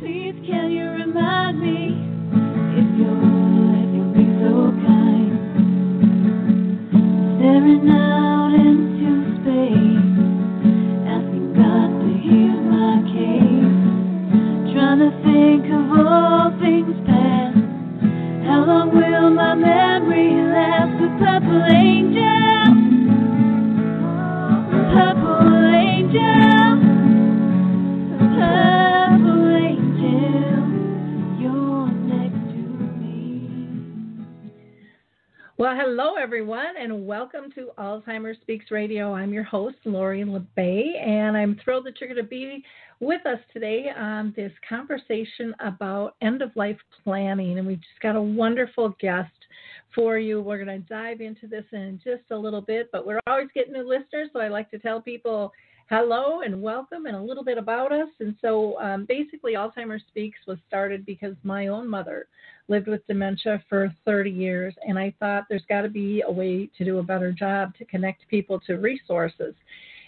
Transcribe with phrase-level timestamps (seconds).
[0.00, 1.94] please can you remind me
[2.80, 3.29] if you're
[37.40, 39.14] welcome to Alzheimer's Speaks Radio.
[39.14, 42.62] I'm your host, Lori La Bey, and I'm thrilled that you're going to be
[42.98, 47.58] with us today on this conversation about end of life planning.
[47.58, 49.32] And we've just got a wonderful guest
[49.94, 50.42] for you.
[50.42, 53.72] We're going to dive into this in just a little bit, but we're always getting
[53.72, 55.50] new listeners, so I like to tell people
[55.90, 58.08] hello and welcome and a little bit about us.
[58.20, 62.28] And so um, basically, Alzheimer's Speaks was started because my own mother
[62.68, 66.70] lived with dementia for 30 years, and I thought there's got to be a way
[66.78, 69.52] to do a better job to connect people to resources.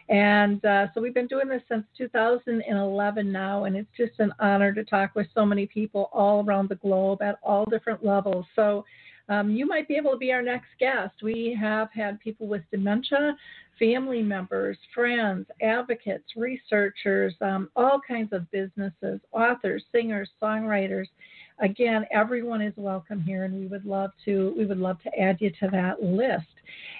[0.08, 4.72] And uh, so we've been doing this since 2011 now, and it's just an honor
[4.72, 8.46] to talk with so many people all around the globe at all different levels.
[8.54, 8.84] So
[9.28, 11.14] um, you might be able to be our next guest.
[11.22, 13.36] We have had people with dementia,
[13.78, 21.06] family members, friends, advocates, researchers, um, all kinds of businesses, authors, singers, songwriters.
[21.60, 25.38] Again, everyone is welcome here, and we would love to we would love to add
[25.40, 26.46] you to that list.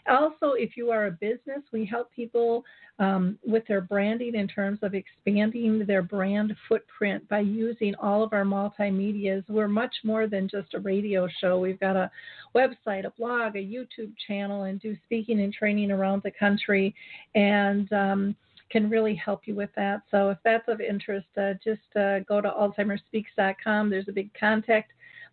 [0.08, 2.64] Also, if you are a business, we help people
[2.98, 8.32] um, with their branding in terms of expanding their brand footprint by using all of
[8.32, 9.44] our multimedias.
[9.48, 11.58] We're much more than just a radio show.
[11.58, 12.10] We've got a
[12.54, 16.94] website, a blog, a YouTube channel, and do speaking and training around the country.
[17.34, 18.36] And um,
[18.72, 20.00] can really help you with that.
[20.10, 23.90] So if that's of interest, uh, just uh, go to AlzheimerSpeaks.com.
[23.90, 24.92] There's a big contact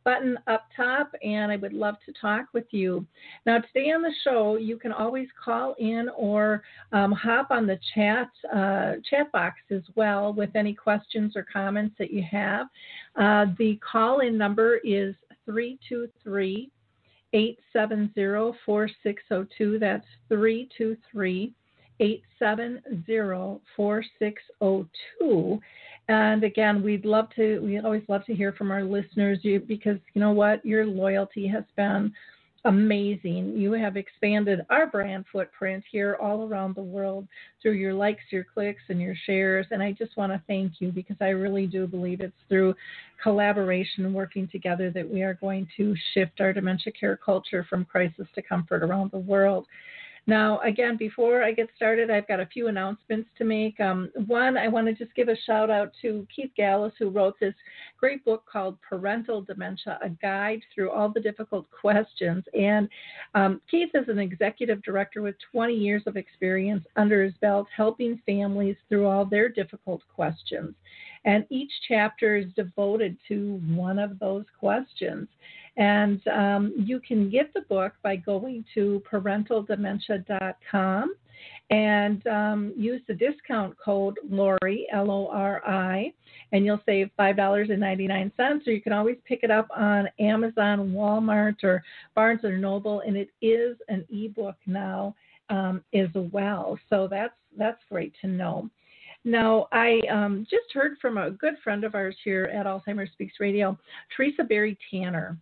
[0.10, 3.06] button up top, and I would love to talk with you.
[3.46, 7.78] Now, today on the show, you can always call in or um, hop on the
[7.94, 12.66] chat uh, chat box as well with any questions or comments that you have.
[13.16, 15.14] Uh, the call in number is
[15.46, 16.72] 323
[17.34, 19.78] 870 4602.
[19.78, 21.54] That's 323
[22.00, 25.60] 870 4602.
[26.10, 30.00] And again, we'd love to, we always love to hear from our listeners you, because
[30.16, 30.66] you know what?
[30.66, 32.12] Your loyalty has been
[32.66, 33.54] amazing.
[33.56, 37.28] You have expanded our brand footprint here all around the world
[37.62, 39.68] through your likes, your clicks, and your shares.
[39.70, 42.74] And I just want to thank you because I really do believe it's through
[43.22, 48.28] collaboration working together that we are going to shift our dementia care culture from crisis
[48.34, 49.68] to comfort around the world.
[50.30, 53.80] Now, again, before I get started, I've got a few announcements to make.
[53.80, 57.34] Um, one, I want to just give a shout out to Keith Gallus, who wrote
[57.40, 57.56] this
[58.00, 62.44] great book called Parental Dementia A Guide Through All the Difficult Questions.
[62.54, 62.88] And
[63.34, 68.22] um, Keith is an executive director with 20 years of experience under his belt helping
[68.28, 70.76] families through all their difficult questions.
[71.26, 75.28] And each chapter is devoted to one of those questions.
[75.80, 81.16] And um, you can get the book by going to parentaldementia.com
[81.70, 86.12] and um, use the discount code Lori, L O R I,
[86.52, 88.68] and you'll save $5.99.
[88.68, 91.82] Or you can always pick it up on Amazon, Walmart, or
[92.14, 95.16] Barnes and Noble, and it is an ebook now
[95.50, 96.78] um, as well.
[96.90, 98.70] So that's that's great to know.
[99.24, 103.36] Now, I um, just heard from a good friend of ours here at Alzheimer's Speaks
[103.40, 103.78] Radio,
[104.16, 105.38] Teresa Berry Tanner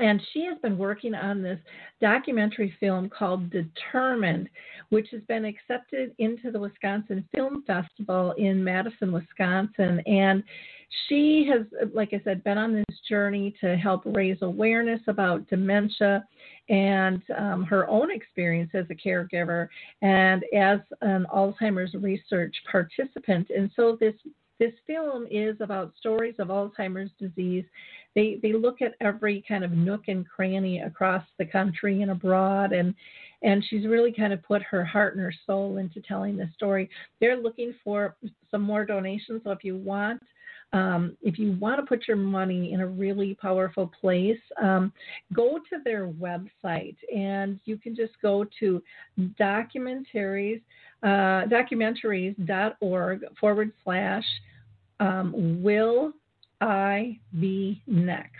[0.00, 1.58] and she has been working on this
[2.00, 4.48] documentary film called Determined,
[4.90, 10.00] which has been accepted into the Wisconsin Film Festival in Madison, Wisconsin.
[10.06, 10.42] And
[11.08, 16.24] she has, like I said, been on this journey to help raise awareness about dementia
[16.68, 19.68] and um, her own experience as a caregiver
[20.02, 23.50] and as an Alzheimer's research participant.
[23.54, 24.14] And so this
[24.58, 27.64] this film is about stories of Alzheimer's disease.
[28.14, 32.72] They they look at every kind of nook and cranny across the country and abroad,
[32.72, 32.94] and
[33.42, 36.90] and she's really kind of put her heart and her soul into telling the story.
[37.20, 38.16] They're looking for
[38.50, 40.22] some more donations, so if you want.
[40.74, 44.92] Um, if you want to put your money in a really powerful place, um,
[45.32, 48.82] go to their website and you can just go to
[49.40, 50.60] documentaries,
[51.02, 54.24] uh, documentaries.org forward slash
[55.00, 56.12] um, will
[56.60, 58.34] I be next?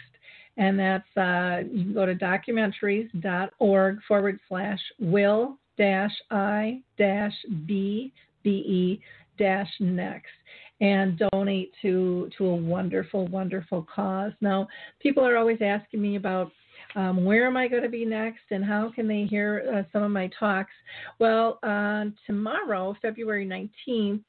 [0.57, 7.35] And that's, uh, you can go to documentaries.org forward slash will dash I dash
[7.67, 8.13] B
[8.43, 9.01] B E
[9.39, 10.33] dash next.
[10.81, 14.33] and donate to to a wonderful, wonderful cause.
[14.41, 14.69] Now,
[15.01, 16.53] people are always asking me about
[16.95, 20.03] um, where am I going to be next and how can they hear uh, some
[20.03, 20.73] of my talks?
[21.19, 24.23] Well, uh, tomorrow, February 19th,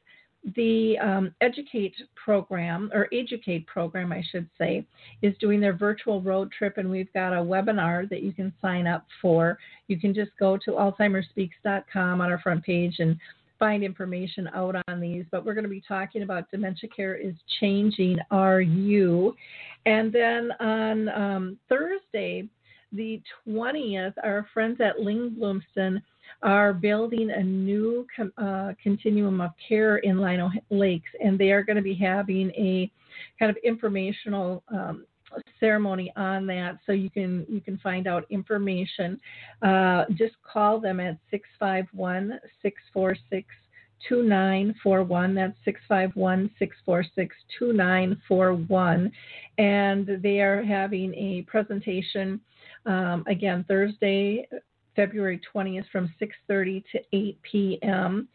[0.56, 4.86] the um, Educate program, or Educate program, I should say,
[5.22, 8.88] is doing their virtual road trip, and we've got a webinar that you can sign
[8.88, 9.58] up for.
[9.88, 13.18] You can just go to AlzheimerSpeaks.com on our front page and
[13.60, 15.26] find information out on these.
[15.30, 18.18] But we're going to be talking about dementia care is changing.
[18.32, 19.36] Are you?
[19.86, 22.48] And then on um, Thursday,
[22.94, 26.02] the 20th, our friends at Lyngblomsten
[26.42, 28.06] are building a new
[28.38, 32.92] uh, continuum of care in Lino Lakes, and they are going to be having a
[33.38, 35.06] kind of informational um,
[35.60, 39.20] ceremony on that so you can you can find out information.
[39.62, 43.48] Uh, just call them at 651 646
[44.08, 49.12] 2941 that's 651 646 2941
[49.58, 52.40] and they are having a presentation
[52.86, 54.48] um, again thursday
[55.00, 58.28] February 20th from 6:30 to 8 p.m.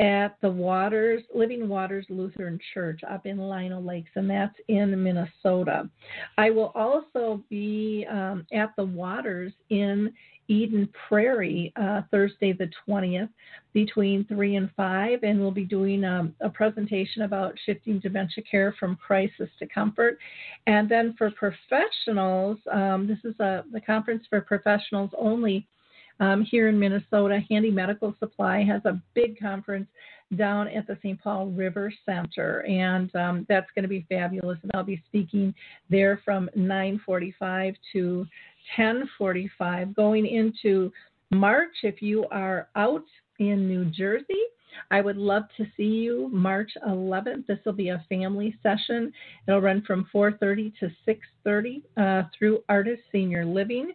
[0.00, 5.88] at the Waters Living Waters Lutheran Church up in Lino Lakes, and that's in Minnesota.
[6.36, 10.12] I will also be um, at the Waters in
[10.48, 13.28] Eden Prairie uh, Thursday the 20th
[13.72, 18.74] between 3 and 5, and we'll be doing um, a presentation about shifting dementia care
[18.80, 20.18] from crisis to comfort.
[20.66, 25.64] And then for professionals, um, this is a, the conference for professionals only
[26.20, 27.40] um, here in Minnesota.
[27.48, 29.86] Handi Medical Supply has a big conference
[30.36, 31.20] down at the St.
[31.22, 34.58] Paul River Center, and um, that's going to be fabulous.
[34.62, 35.54] And I'll be speaking
[35.88, 38.26] there from 9:45 to
[38.76, 39.94] 10:45.
[39.94, 40.92] Going into
[41.30, 43.04] March, if you are out
[43.38, 44.44] in New Jersey,
[44.90, 47.46] I would love to see you March 11th.
[47.46, 49.12] This will be a family session.
[49.46, 53.92] It'll run from 4:30 to 6:30 uh, through Artis Senior Living,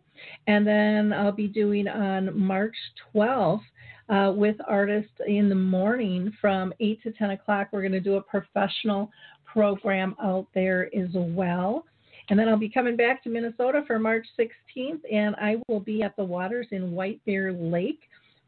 [0.48, 2.76] and then I'll be doing on March
[3.14, 3.62] 12th
[4.10, 7.70] uh, with artists in the morning from 8 to 10 o'clock.
[7.72, 9.12] We're going to do a professional
[9.46, 11.86] program out there as well.
[12.30, 16.04] And then I'll be coming back to Minnesota for March 16th, and I will be
[16.04, 18.00] at the Waters in White Bear Lake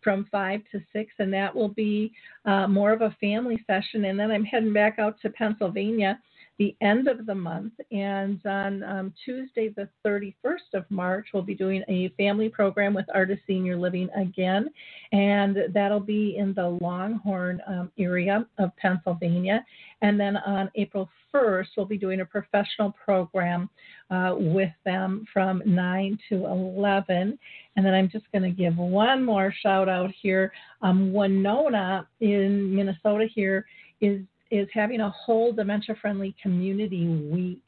[0.06, 2.14] from 5 to 6, and that will be
[2.46, 4.06] uh, more of a family session.
[4.06, 6.20] And then I'm heading back out to Pennsylvania
[6.58, 7.74] the end of the month.
[7.92, 13.06] And on um, Tuesday, the 31st of March, we'll be doing a family program with
[13.14, 14.70] Artis Senior Living again.
[15.12, 19.66] And that'll be in the Langhorne um, area of Pennsylvania.
[20.02, 23.70] And then on April 1st, we'll be doing a professional program
[24.10, 27.38] uh, with them from 9 to 11.
[27.76, 30.54] And then I'm just going to give one more shout out here.
[30.82, 33.66] Um, Winona in Minnesota here
[34.00, 34.22] is
[34.58, 37.64] is having a whole dementia friendly community week.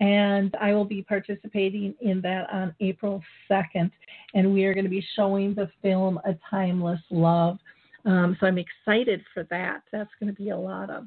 [0.00, 3.90] And I will be participating in that on April 2nd.
[4.34, 7.58] And we are going to be showing the film A Timeless Love.
[8.04, 9.82] Um, so I'm excited for that.
[9.92, 11.06] That's going to be a lot of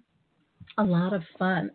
[0.77, 1.71] a lot of fun.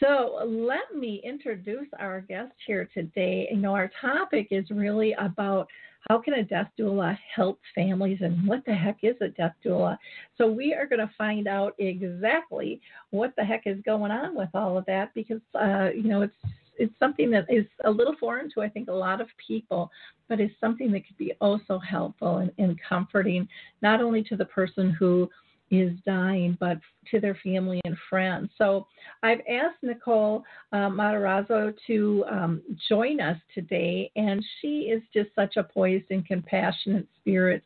[0.00, 3.48] So let me introduce our guest here today.
[3.50, 5.68] You know, our topic is really about
[6.08, 9.96] how can a death doula help families and what the heck is a death doula?
[10.36, 12.80] So we are going to find out exactly
[13.10, 16.34] what the heck is going on with all of that because uh, you know it's
[16.76, 19.90] it's something that is a little foreign to I think a lot of people,
[20.28, 23.48] but is something that could be also helpful and, and comforting
[23.80, 25.30] not only to the person who
[25.70, 26.78] is dying, but
[27.10, 28.50] to their family and friends.
[28.58, 28.86] So
[29.22, 35.56] I've asked Nicole uh, Matarazzo to um, join us today, and she is just such
[35.56, 37.62] a poised and compassionate spirit.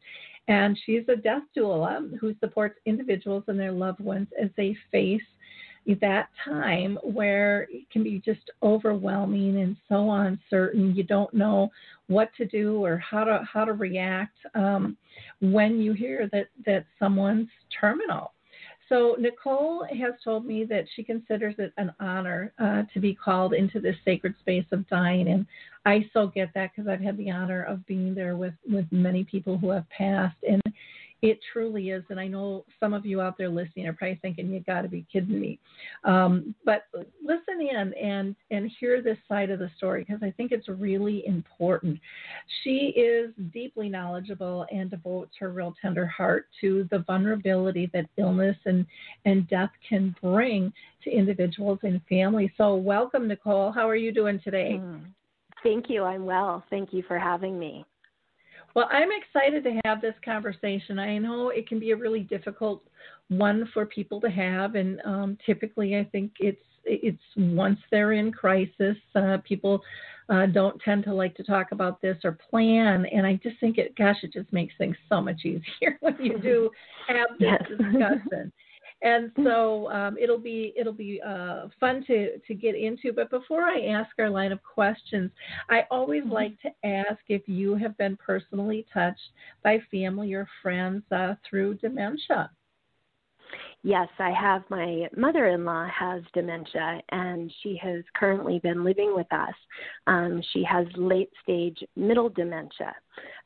[0.48, 5.20] And she's a death doula who supports individuals and their loved ones as they face
[6.00, 10.94] that time where it can be just overwhelming and so uncertain.
[10.94, 11.70] You don't know
[12.08, 14.96] what to do or how to how to react um,
[15.40, 17.48] when you hear that that someone's
[17.80, 18.32] terminal.
[18.88, 23.52] So Nicole has told me that she considers it an honor uh, to be called
[23.52, 25.46] into this sacred space of dying, and
[25.84, 29.24] I so get that because I've had the honor of being there with with many
[29.24, 30.62] people who have passed, and
[31.22, 32.04] it truly is.
[32.10, 34.88] And I know some of you out there listening are probably thinking, you got to
[34.88, 35.58] be kidding me.
[36.04, 36.84] Um, but
[37.24, 41.26] listen in and, and hear this side of the story because I think it's really
[41.26, 41.98] important.
[42.62, 48.56] She is deeply knowledgeable and devotes her real tender heart to the vulnerability that illness
[48.64, 48.86] and,
[49.24, 50.72] and death can bring
[51.04, 52.50] to individuals and families.
[52.56, 53.72] So, welcome, Nicole.
[53.72, 54.80] How are you doing today?
[54.80, 55.06] Mm.
[55.62, 56.04] Thank you.
[56.04, 56.62] I'm well.
[56.70, 57.84] Thank you for having me.
[58.78, 61.00] Well, I'm excited to have this conversation.
[61.00, 62.84] I know it can be a really difficult
[63.26, 68.30] one for people to have, and um, typically, I think it's it's once they're in
[68.30, 69.82] crisis, uh, people
[70.28, 73.04] uh, don't tend to like to talk about this or plan.
[73.06, 76.38] And I just think it, gosh, it just makes things so much easier when you
[76.38, 76.70] do
[77.08, 77.62] have this yes.
[77.68, 78.52] discussion.
[79.02, 83.12] And so um, it'll be it'll be uh, fun to to get into.
[83.12, 85.30] But before I ask our line of questions,
[85.68, 86.32] I always mm-hmm.
[86.32, 89.20] like to ask if you have been personally touched
[89.62, 92.50] by family or friends uh, through dementia.
[93.84, 94.64] Yes, I have.
[94.68, 99.54] My mother in law has dementia, and she has currently been living with us.
[100.06, 102.94] Um, she has late stage middle dementia.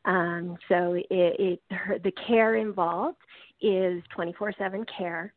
[0.04, 3.18] Um, so it, it her, the care involved
[3.62, 5.32] is 24 7 care.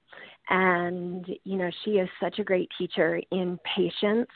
[0.49, 4.29] And, you know, she is such a great teacher in patience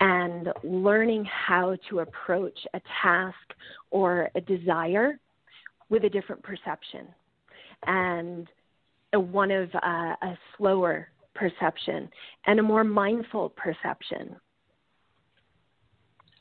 [0.00, 3.36] and learning how to approach a task
[3.90, 5.18] or a desire
[5.88, 7.08] with a different perception.
[7.86, 8.48] And
[9.12, 12.08] a, one of uh, a slower perception
[12.46, 14.36] and a more mindful perception.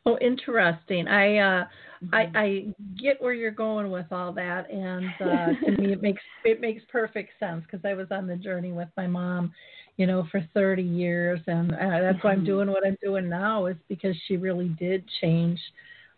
[0.08, 1.06] Oh, interesting.
[1.10, 1.66] I uh,
[2.02, 2.16] mm-hmm.
[2.16, 2.66] I, I
[2.98, 6.82] get where you're going with all that, and uh, to me, it makes it makes
[6.90, 9.52] perfect sense because I was on the journey with my mom,
[9.98, 12.46] you know, for 30 years, and uh, that's why I'm mm-hmm.
[12.46, 15.60] doing what I'm doing now is because she really did change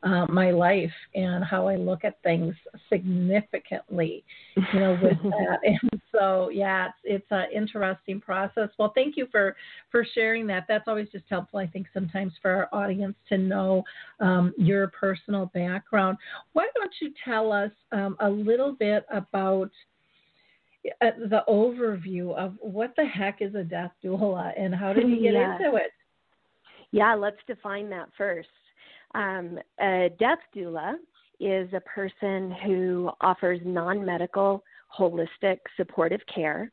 [0.04, 2.56] uh, my life and how I look at things
[2.90, 4.24] significantly,
[4.74, 5.60] you know, with that.
[5.64, 8.70] And so, yeah, it's, it's an interesting process.
[8.78, 9.56] Well, thank you for
[9.92, 10.66] for sharing that.
[10.68, 13.84] That's always just helpful, I think, sometimes for our audience to know
[14.20, 16.18] um, your personal background.
[16.54, 19.70] Why don't you tell us um, a little bit about?
[21.02, 25.22] Uh, the overview of what the heck is a death doula and how did you
[25.22, 25.58] get yeah.
[25.58, 25.92] into it?
[26.92, 28.48] Yeah, let's define that first.
[29.16, 30.96] Um, a death doula
[31.40, 34.64] is a person who offers non medical,
[34.98, 36.72] holistic, supportive care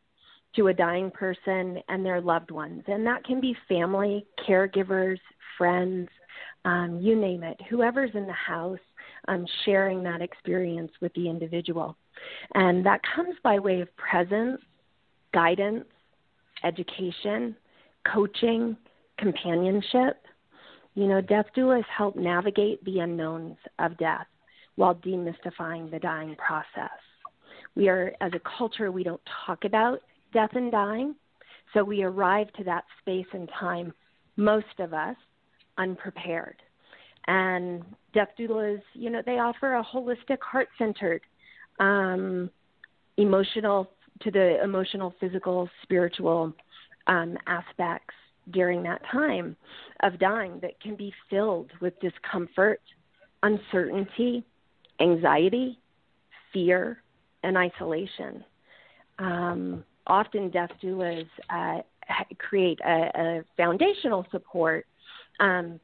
[0.57, 2.83] to a dying person and their loved ones.
[2.87, 5.19] And that can be family, caregivers,
[5.59, 6.09] friends,
[6.65, 8.79] um, you name it, whoever's in the house
[9.29, 11.97] um, sharing that experience with the individual.
[12.55, 14.61] And that comes by way of presence,
[15.33, 15.85] guidance,
[16.65, 17.55] education,
[18.13, 18.77] coaching,
[19.19, 20.23] companionship,
[20.97, 24.27] you know, death doulas help navigate the unknowns of death
[24.77, 26.99] while demystifying the dying process.
[27.75, 30.01] We are, as a culture, we don't talk about
[30.33, 31.15] death and dying,
[31.75, 33.93] so we arrive to that space and time,
[34.37, 35.17] most of us,
[35.77, 36.57] unprepared.
[37.27, 37.85] And
[38.15, 41.21] death doulas, you know, they offer a holistic, heart centered,
[41.79, 42.49] um,
[43.19, 43.91] emotional,
[44.23, 46.55] to the emotional, physical, spiritual
[47.07, 48.15] um, aspects
[48.51, 49.57] during that time
[50.03, 52.81] of dying that can be filled with discomfort,
[53.43, 54.45] uncertainty,
[55.01, 55.79] anxiety,
[56.53, 57.03] fear,
[57.43, 58.45] and isolation.
[59.19, 61.83] Um, often, death doulas uh,
[62.39, 64.87] create a, a, foundational support,
[65.41, 65.81] um,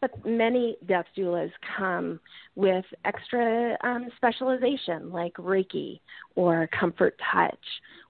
[0.00, 2.20] but many death doulas come
[2.54, 6.00] with extra um, specialization like Reiki
[6.36, 7.58] or comfort touch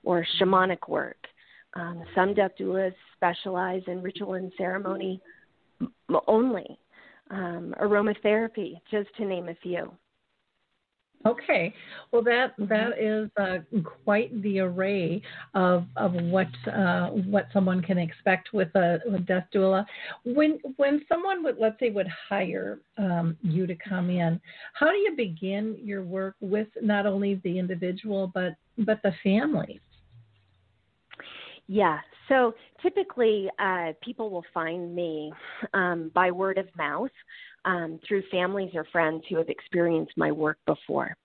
[0.04, 1.19] or shamanic work.
[1.74, 5.20] Um, some death doulas specialize in ritual and ceremony
[6.26, 6.78] only,
[7.30, 9.92] um, aromatherapy, just to name a few.
[11.26, 11.74] Okay,
[12.12, 12.66] well that mm-hmm.
[12.68, 13.58] that is uh,
[14.04, 15.20] quite the array
[15.52, 19.84] of of what uh, what someone can expect with a, a, death doula.
[20.24, 24.40] When when someone would let's say would hire um, you to come in,
[24.72, 29.78] how do you begin your work with not only the individual but but the family?
[31.72, 32.00] Yeah.
[32.28, 35.32] So typically, uh, people will find me
[35.72, 37.12] um, by word of mouth
[37.64, 41.16] um, through families or friends who have experienced my work before.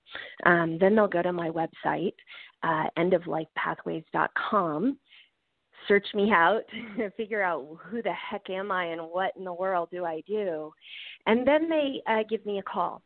[0.46, 2.14] Um, then they'll go to my website,
[2.62, 5.00] uh, endoflifepathways.com,
[5.88, 6.62] search me out,
[7.18, 10.72] figure out who the heck am I and what in the world do I do,
[11.26, 13.02] and then they uh, give me a call.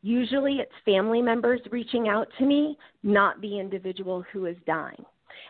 [0.00, 5.04] Usually, it's family members reaching out to me, not the individual who is dying.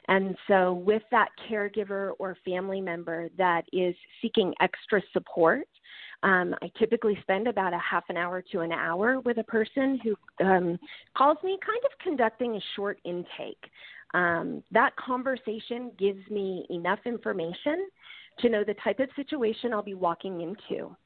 [0.09, 5.69] And so, with that caregiver or family member that is seeking extra support,
[6.23, 10.01] um, I typically spend about a half an hour to an hour with a person
[10.03, 10.79] who um,
[11.17, 13.71] calls me, kind of conducting a short intake.
[14.15, 17.89] Um, that conversation gives me enough information
[18.41, 20.97] to know the type of situation I'll be walking into.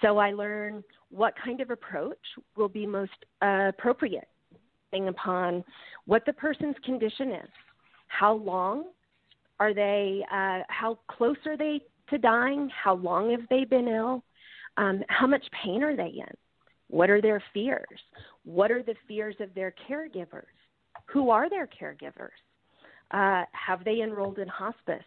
[0.00, 2.18] So I learn what kind of approach
[2.56, 4.28] will be most uh, appropriate,
[4.90, 5.62] depending upon
[6.06, 7.48] what the person's condition is,
[8.18, 8.84] how long
[9.58, 10.24] are they?
[10.30, 12.70] Uh, how close are they to dying?
[12.70, 14.22] How long have they been ill?
[14.76, 16.34] Um, how much pain are they in?
[16.88, 18.00] What are their fears?
[18.44, 20.44] What are the fears of their caregivers?
[21.06, 22.36] Who are their caregivers?
[23.10, 25.04] Uh, have they enrolled in hospice?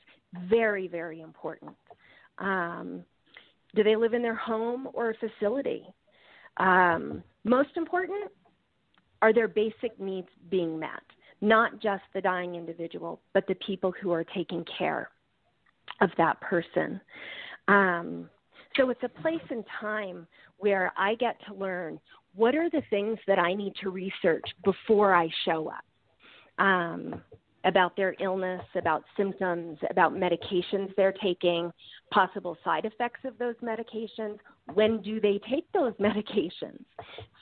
[0.49, 1.75] Very, very important.
[2.39, 3.03] Um,
[3.75, 5.85] do they live in their home or a facility?
[6.57, 8.31] Um, most important,
[9.21, 11.03] are their basic needs being met?
[11.41, 15.09] Not just the dying individual, but the people who are taking care
[16.01, 16.99] of that person.
[17.67, 18.29] Um,
[18.75, 20.27] so it's a place and time
[20.57, 21.99] where I get to learn
[22.35, 27.21] what are the things that I need to research before I show up um,
[27.63, 31.71] about their illness, about symptoms, about medications they're taking,
[32.11, 34.37] possible side effects of those medications.
[34.73, 36.83] When do they take those medications?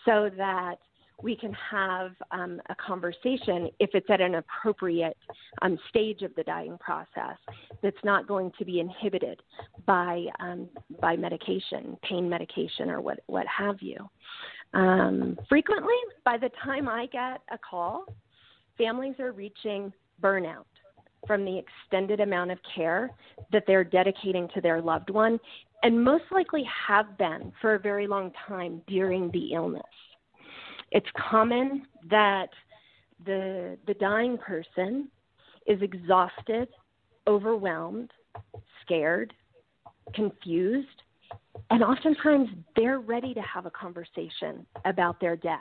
[0.06, 0.76] So that
[1.22, 5.18] we can have um, a conversation if it's at an appropriate
[5.62, 7.38] um, stage of the dying process
[7.82, 9.42] that's not going to be inhibited
[9.86, 10.68] by um,
[11.02, 13.98] by medication, pain medication, or what what have you.
[14.74, 15.94] Um, frequently,
[16.26, 18.06] by the time I get a call,
[18.78, 20.66] families are reaching burnout
[21.28, 23.10] from the extended amount of care
[23.52, 25.40] that they're dedicating to their loved one,
[25.84, 29.84] and most likely have been for a very long time during the illness
[30.94, 32.50] it's common that
[33.26, 35.10] the the dying person
[35.66, 36.70] is exhausted,
[37.28, 38.12] overwhelmed,
[38.84, 39.34] scared,
[40.14, 41.02] confused,
[41.72, 45.60] and oftentimes they're ready to have a conversation about their death,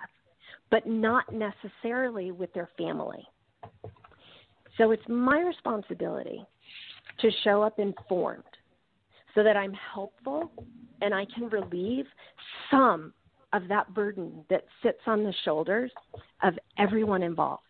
[0.70, 3.26] but not necessarily with their family.
[4.76, 6.44] So it's my responsibility
[7.20, 8.42] to show up informed
[9.34, 10.50] so that I'm helpful
[11.00, 12.06] and I can relieve
[12.70, 13.12] some
[13.52, 15.90] of that burden that sits on the shoulders
[16.42, 17.62] of everyone involved.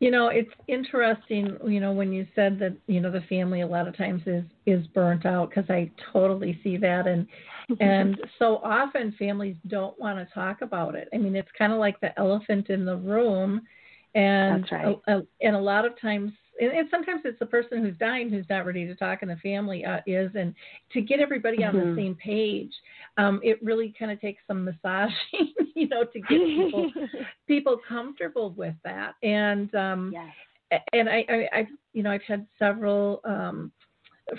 [0.00, 3.66] You know, it's interesting, you know, when you said that, you know, the family a
[3.66, 7.26] lot of times is is burnt out because I totally see that and
[7.80, 11.08] and so often families don't want to talk about it.
[11.14, 13.62] I mean, it's kind of like the elephant in the room
[14.14, 14.98] and right.
[15.06, 16.32] a, a, and a lot of times
[16.62, 19.36] and, and sometimes it's the person who's dying who's not ready to talk and the
[19.36, 20.54] family uh, is and
[20.92, 21.76] to get everybody mm-hmm.
[21.76, 22.72] on the same page
[23.18, 26.90] um, it really kind of takes some massaging you know to get people
[27.46, 30.82] people comfortable with that and um yes.
[30.92, 33.72] and I, I i've you know i've had several um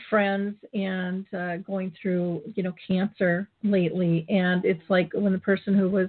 [0.10, 5.78] friends and uh, going through you know cancer lately and it's like when the person
[5.78, 6.08] who was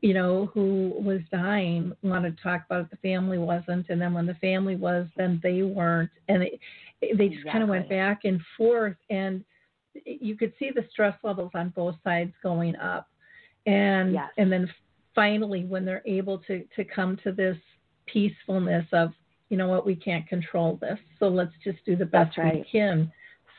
[0.00, 4.12] you know, who was dying wanted to talk about it, the family wasn't, and then
[4.12, 6.60] when the family was, then they weren't, and it,
[7.00, 7.50] they just exactly.
[7.50, 9.44] kind of went back and forth, and
[10.04, 13.08] you could see the stress levels on both sides going up,
[13.66, 14.30] and yes.
[14.38, 14.68] and then
[15.14, 17.56] finally when they're able to to come to this
[18.06, 19.12] peacefulness of,
[19.48, 22.54] you know what, we can't control this, so let's just do the best right.
[22.54, 23.10] we can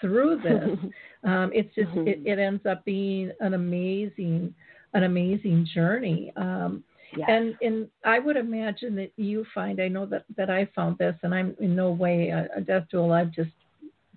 [0.01, 0.91] through this.
[1.23, 2.07] um, it's just mm-hmm.
[2.07, 4.53] it, it ends up being an amazing
[4.95, 6.33] an amazing journey.
[6.37, 6.83] Um,
[7.15, 7.29] yes.
[7.29, 11.15] And and I would imagine that you find I know that that I found this,
[11.21, 13.21] and I'm in no way a, a death doula.
[13.21, 13.51] I've just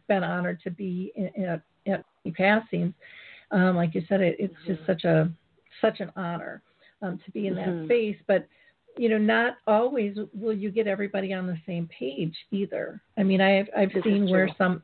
[0.07, 2.95] been honored to be in, at, at passings.
[3.51, 4.75] Um, like you said, it, it's mm-hmm.
[4.75, 5.31] just such a
[5.81, 6.62] such an honor
[7.03, 7.81] um, to be in mm-hmm.
[7.81, 8.17] that space.
[8.27, 8.47] But
[8.97, 13.01] you know, not always will you get everybody on the same page either.
[13.19, 14.83] I mean, I've I've this seen where some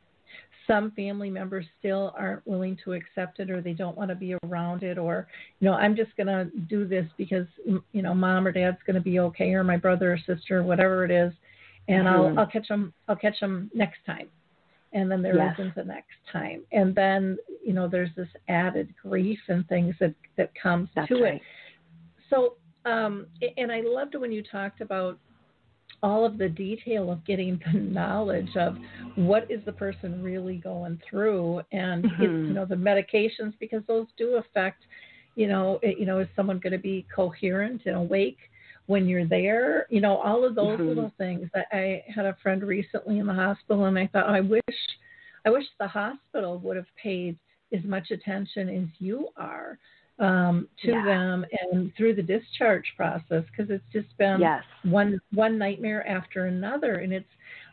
[0.67, 4.35] some family members still aren't willing to accept it or they don't want to be
[4.45, 5.27] around it or
[5.61, 7.47] you know i'm just going to do this because
[7.93, 11.05] you know mom or dad's going to be okay or my brother or sister whatever
[11.05, 11.33] it is
[11.89, 12.39] and mm-hmm.
[12.39, 14.29] i'll i'll catch them i'll catch them next time
[14.93, 15.55] and then there yes.
[15.59, 20.15] not the next time and then you know there's this added grief and things that
[20.37, 21.35] that comes That's to right.
[21.35, 21.43] it
[22.31, 25.19] so um and i loved when you talked about
[26.05, 28.77] all of the detail of getting the knowledge of
[29.17, 32.23] what is the person really going through and mm-hmm.
[32.23, 34.85] you know the medications because those do affect
[35.35, 38.37] you know it, you know is someone going to be coherent and awake
[38.85, 40.89] when you're there you know all of those mm-hmm.
[40.89, 44.61] little things i had a friend recently in the hospital and i thought i wish
[45.47, 47.39] i wish the hospital would have paid
[47.73, 49.79] as much attention as you are
[50.19, 51.05] um, to yeah.
[51.05, 54.63] them and through the discharge process because it's just been yes.
[54.85, 57.27] one one nightmare after another, and it's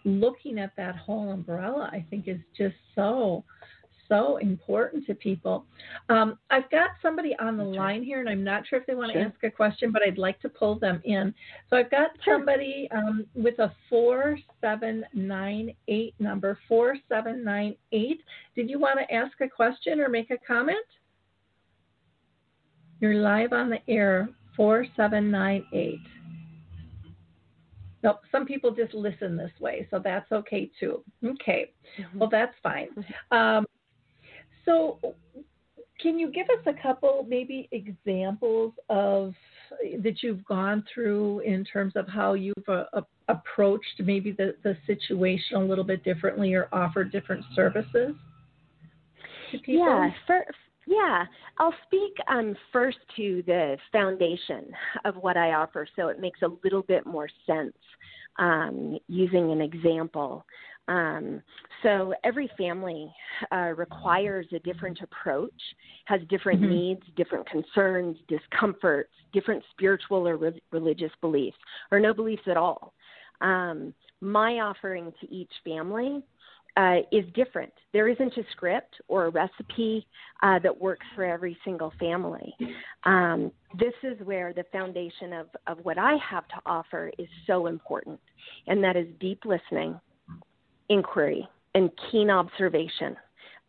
[0.06, 1.89] looking at that whole umbrella.
[1.91, 3.43] I think is just so
[4.12, 5.65] so important to people.
[6.10, 8.06] Um, I've got somebody on the That's line right.
[8.06, 9.27] here, and I'm not sure if they want to sure.
[9.27, 11.34] ask a question, but I'd like to pull them in.
[11.69, 12.36] So I've got sure.
[12.36, 18.21] somebody um, with a 4798 number, 4798.
[18.54, 20.86] Did you want to ask a question or make a comment?
[23.01, 25.99] You're live on the air, 4798.
[28.03, 31.03] Nope, some people just listen this way, so that's okay too.
[31.25, 32.19] Okay, mm-hmm.
[32.19, 32.89] well, that's fine.
[33.31, 33.65] Um,
[34.65, 34.99] so,
[35.99, 39.33] can you give us a couple, maybe examples of
[40.03, 42.83] that you've gone through in terms of how you've uh,
[43.29, 48.13] approached maybe the, the situation a little bit differently or offered different services
[49.51, 49.85] to people?
[49.85, 50.45] Yeah, for,
[50.91, 51.25] yeah.
[51.58, 54.65] I'll speak um, first to the foundation
[55.06, 57.73] of what I offer so it makes a little bit more sense
[58.38, 60.45] um, using an example.
[60.88, 61.41] Um,
[61.84, 63.12] so every family
[63.51, 65.54] uh, requires a different approach,
[66.06, 66.71] has different mm-hmm.
[66.71, 71.58] needs, different concerns, discomforts, different spiritual or re- religious beliefs,
[71.91, 72.93] or no beliefs at all.
[73.39, 76.21] Um, my offering to each family
[76.77, 77.71] uh, is different.
[77.93, 80.05] There isn't a script or a recipe
[80.41, 82.53] uh, that works for every single family.
[83.03, 87.67] Um, this is where the foundation of, of what I have to offer is so
[87.67, 88.19] important,
[88.67, 89.99] and that is deep listening,
[90.89, 93.15] inquiry, and keen observation.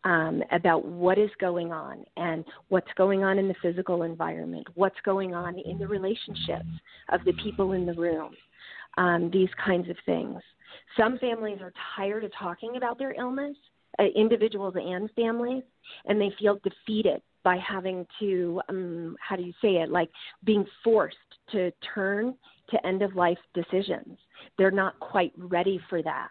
[0.05, 4.99] Um, about what is going on and what's going on in the physical environment, what's
[5.05, 6.67] going on in the relationships
[7.13, 8.33] of the people in the room,
[8.97, 10.41] um, these kinds of things.
[10.97, 13.55] Some families are tired of talking about their illness,
[13.99, 15.63] uh, individuals and families,
[16.05, 20.09] and they feel defeated by having to, um, how do you say it, like
[20.45, 21.17] being forced
[21.51, 22.33] to turn
[22.69, 24.17] to end of life decisions.
[24.57, 26.29] They're not quite ready for that.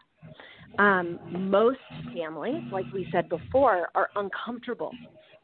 [0.79, 1.79] Um, most
[2.14, 4.92] families, like we said before, are uncomfortable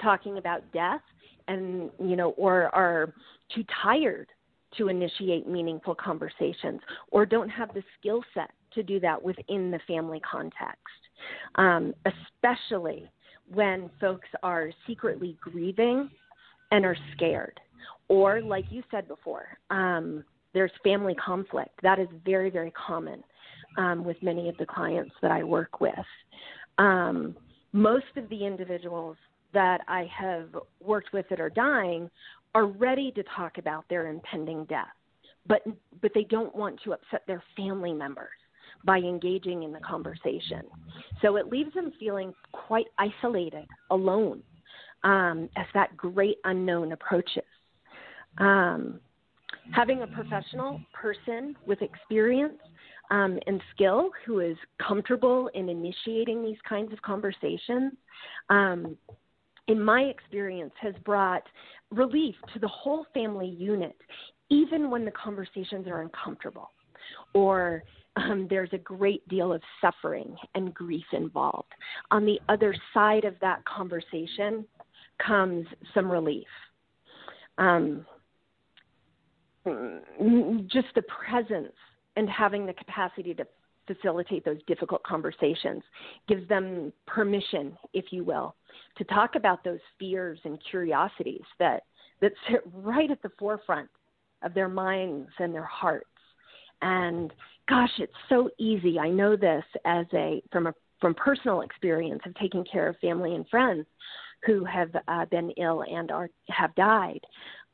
[0.00, 1.02] talking about death
[1.48, 3.12] and, you know, or are
[3.54, 4.28] too tired
[4.76, 9.80] to initiate meaningful conversations or don't have the skill set to do that within the
[9.86, 10.78] family context,
[11.54, 13.10] um, especially
[13.52, 16.10] when folks are secretly grieving
[16.70, 17.58] and are scared.
[18.08, 21.70] Or, like you said before, um, there's family conflict.
[21.82, 23.22] That is very, very common
[23.76, 25.94] um, with many of the clients that I work with.
[26.78, 27.36] Um,
[27.72, 29.16] most of the individuals
[29.52, 30.48] that I have
[30.80, 32.10] worked with that are dying
[32.58, 34.88] are ready to talk about their impending death,
[35.46, 35.62] but
[36.02, 38.40] but they don't want to upset their family members
[38.84, 40.62] by engaging in the conversation.
[41.22, 44.42] So it leaves them feeling quite isolated, alone,
[45.04, 47.44] um, as that great unknown approaches.
[48.38, 48.98] Um,
[49.72, 52.58] having a professional person with experience
[53.12, 57.92] um, and skill who is comfortable in initiating these kinds of conversations,
[58.50, 58.96] um,
[59.68, 61.42] in my experience, has brought
[61.90, 63.96] relief to the whole family unit,
[64.50, 66.70] even when the conversations are uncomfortable
[67.34, 67.84] or
[68.16, 71.72] um, there's a great deal of suffering and grief involved.
[72.10, 74.64] On the other side of that conversation
[75.24, 76.46] comes some relief.
[77.58, 78.06] Um,
[80.66, 81.74] just the presence
[82.16, 83.44] and having the capacity to
[83.92, 85.82] facilitate those difficult conversations
[86.28, 88.54] gives them permission, if you will,
[88.96, 91.82] to talk about those fears and curiosities that,
[92.20, 93.88] that sit right at the forefront
[94.42, 96.06] of their minds and their hearts.
[96.82, 97.32] And
[97.68, 98.98] gosh, it's so easy.
[98.98, 103.34] I know this as a from a from personal experience of taking care of family
[103.34, 103.86] and friends
[104.46, 107.20] who have uh, been ill and are have died.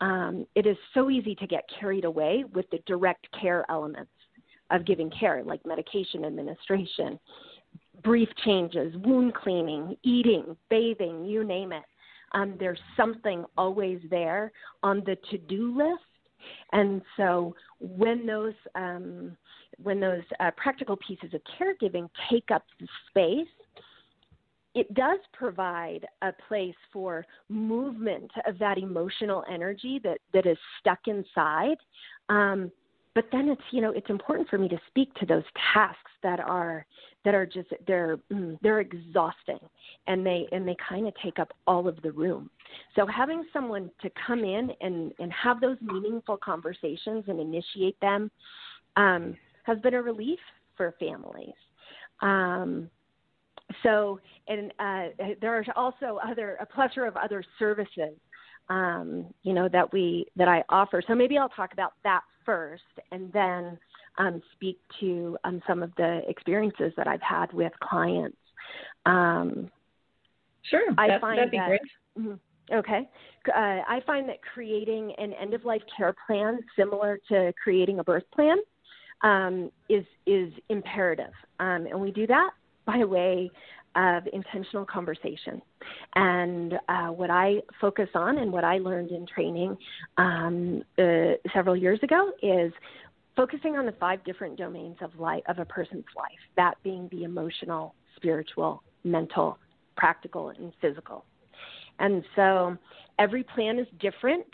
[0.00, 4.10] Um, it is so easy to get carried away with the direct care elements
[4.74, 7.18] of giving care, like medication administration,
[8.02, 11.84] brief changes, wound cleaning, eating, bathing, you name it.
[12.32, 16.02] Um, there's something always there on the to do list.
[16.72, 19.36] And so when those um,
[19.82, 23.48] when those uh, practical pieces of caregiving take up the space,
[24.74, 31.00] it does provide a place for movement of that emotional energy that, that is stuck
[31.06, 31.76] inside.
[32.28, 32.70] Um,
[33.14, 36.40] but then it's you know it's important for me to speak to those tasks that
[36.40, 36.86] are
[37.24, 39.58] that are just they're mm, they're exhausting
[40.06, 42.50] and they and they kind of take up all of the room
[42.96, 48.30] so having someone to come in and and have those meaningful conversations and initiate them
[48.96, 50.40] um, has been a relief
[50.76, 51.54] for families
[52.20, 52.88] um,
[53.82, 55.06] so and uh,
[55.40, 58.14] there are also other a plethora of other services
[58.68, 61.02] um, you know that we that I offer.
[61.06, 63.78] So maybe I'll talk about that first, and then
[64.18, 68.36] um, speak to um, some of the experiences that I've had with clients.
[69.06, 69.70] Um,
[70.62, 71.80] sure, I that, find that'd be that, great.
[72.18, 73.08] Mm-hmm, okay,
[73.48, 78.04] uh, I find that creating an end of life care plan similar to creating a
[78.04, 78.56] birth plan
[79.22, 82.50] um, is is imperative, um, and we do that
[82.86, 83.50] by way
[83.96, 85.62] of intentional conversation.
[86.14, 89.76] And uh, what I focus on and what I learned in training
[90.16, 92.72] um, uh, several years ago is
[93.36, 97.24] focusing on the five different domains of life of a person's life, that being the
[97.24, 99.58] emotional, spiritual, mental,
[99.96, 101.24] practical, and physical.
[101.98, 102.76] And so
[103.18, 104.46] every plan is different.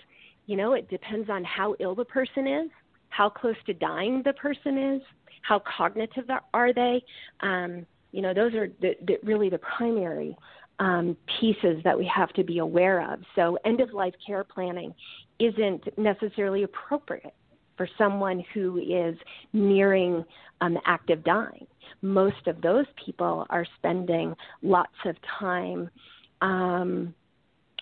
[0.46, 2.70] You know, it depends on how ill the person is,
[3.08, 5.02] how close to dying the person is,
[5.42, 7.02] how cognitive are they.
[7.40, 10.36] Um, you know, those are the, the, really the primary
[10.78, 13.20] um, pieces that we have to be aware of.
[13.36, 14.94] So, end of life care planning
[15.38, 17.34] isn't necessarily appropriate
[17.76, 19.16] for someone who is
[19.52, 20.24] nearing
[20.60, 21.66] um, active dying.
[22.02, 25.88] Most of those people are spending lots of time
[26.42, 27.14] um,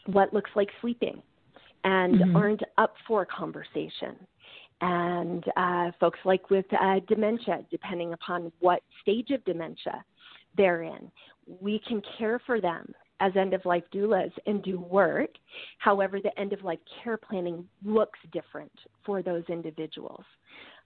[0.06, 1.22] what looks like sleeping
[1.84, 2.36] and mm-hmm.
[2.36, 4.16] aren't up for conversation.
[4.80, 10.04] And uh, folks like with uh, dementia, depending upon what stage of dementia
[10.58, 11.10] they're in,
[11.62, 15.30] we can care for them as end of life doulas and do work.
[15.78, 18.72] However, the end of life care planning looks different
[19.04, 20.24] for those individuals.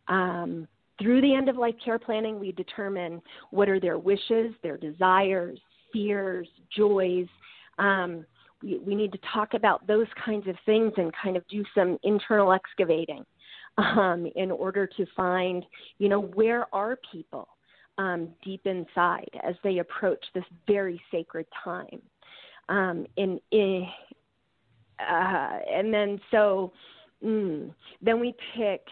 [0.08, 0.68] Um,
[1.00, 5.58] through the end of life care planning, we determine what are their wishes, their desires,
[5.92, 7.26] fears, joys.
[7.78, 8.24] Um,
[8.62, 11.98] we, we need to talk about those kinds of things and kind of do some
[12.02, 13.24] internal excavating
[13.78, 15.64] um, in order to find,
[15.98, 17.48] you know, where are people
[18.02, 22.02] um, deep inside as they approach this very sacred time.
[22.68, 23.86] Um, in, in
[24.98, 26.72] uh, and then so
[27.24, 28.82] mm, then we pick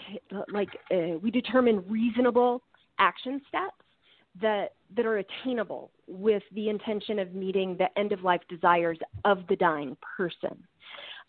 [0.52, 2.62] like uh, we determine reasonable
[2.98, 3.84] action steps
[4.40, 9.38] that that are attainable with the intention of meeting the end of life desires of
[9.48, 10.62] the dying person.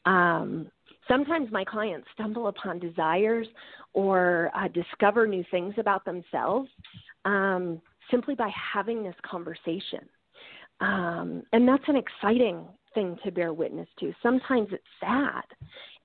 [0.06, 0.67] Um,
[1.12, 3.47] sometimes my clients stumble upon desires
[3.93, 6.69] or uh, discover new things about themselves
[7.26, 10.08] um, simply by having this conversation.
[10.80, 14.13] Um, and that's an exciting thing to bear witness to.
[14.24, 15.43] Sometimes it's sad,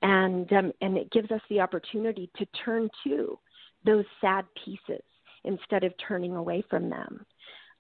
[0.03, 3.39] and um, and it gives us the opportunity to turn to
[3.85, 5.03] those sad pieces
[5.45, 7.25] instead of turning away from them.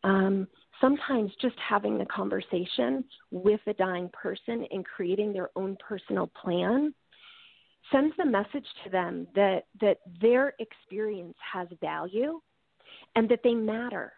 [0.05, 0.49] Um,
[0.81, 6.95] sometimes just having the conversation with a dying person and creating their own personal plan
[7.93, 12.41] sends the message to them that that their experience has value
[13.15, 14.13] and that they matter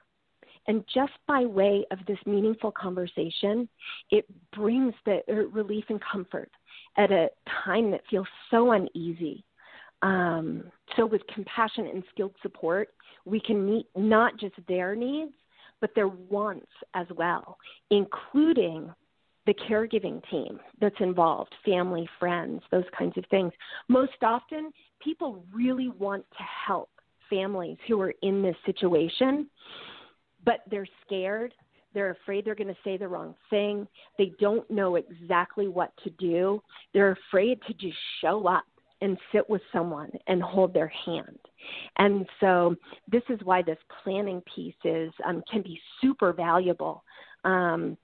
[0.69, 3.69] and just by way of this meaningful conversation,
[4.11, 6.51] it brings the uh, relief and comfort
[6.99, 7.31] at a
[7.65, 9.45] time that feels so uneasy.
[10.03, 12.91] Um, so, with compassion and skilled support,
[13.25, 15.33] we can meet not just their needs,
[15.81, 17.57] but their wants as well,
[17.91, 18.93] including
[19.49, 23.53] the caregiving team that's involved, family, friends, those kinds of things.
[23.89, 24.71] Most often,
[25.03, 26.91] people really want to help
[27.29, 29.49] families who are in this situation
[30.45, 31.53] but they're scared.
[31.95, 33.87] They're afraid they're going to say the wrong thing.
[34.17, 36.63] They don't know exactly what to do.
[36.95, 38.65] They're afraid to just show up
[39.01, 41.39] and sit with someone and hold their hand.
[41.99, 42.75] And so
[43.11, 47.05] this is why this planning piece is um, can be super valuable.
[47.45, 47.97] Um,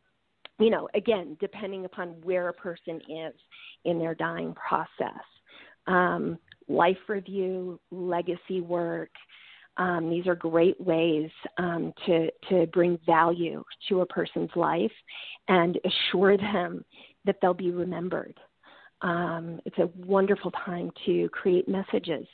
[0.59, 3.35] you know, again, depending upon where a person is
[3.85, 5.25] in their dying process.
[5.87, 6.39] Um,
[6.69, 9.11] life review, legacy work,
[9.77, 14.93] um, these are great ways um, to, to bring value to a person's life
[15.49, 16.85] and assure them
[17.25, 18.39] that they'll be remembered.
[19.03, 22.27] Um, it's a wonderful time to create messages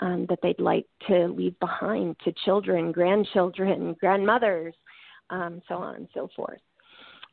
[0.00, 4.74] um, that they'd like to leave behind to children, grandchildren, grandmothers,
[5.30, 6.60] um, so on and so forth.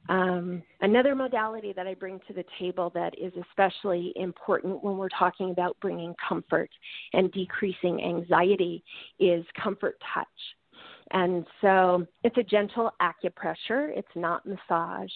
[0.07, 5.09] Um, another modality that I bring to the table that is especially important when we're
[5.09, 6.69] talking about bringing comfort
[7.13, 8.83] and decreasing anxiety
[9.19, 10.27] is comfort touch.
[11.11, 15.11] And so it's a gentle acupressure, it's not massage.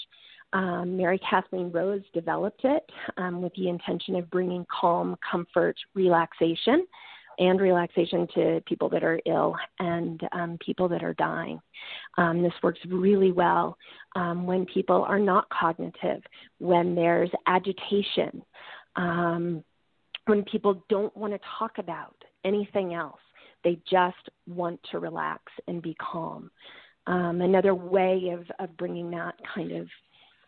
[0.53, 2.83] Um, Mary Kathleen Rose developed it
[3.17, 6.87] um, with the intention of bringing calm, comfort, relaxation
[7.39, 11.59] and relaxation to people that are ill and um, people that are dying.
[12.17, 13.77] Um, this works really well
[14.15, 16.21] um, when people are not cognitive,
[16.59, 18.43] when there's agitation,
[18.95, 19.63] um,
[20.25, 23.19] when people don't want to talk about anything else.
[23.63, 26.51] They just want to relax and be calm.
[27.07, 29.87] Um, another way of, of bringing that kind of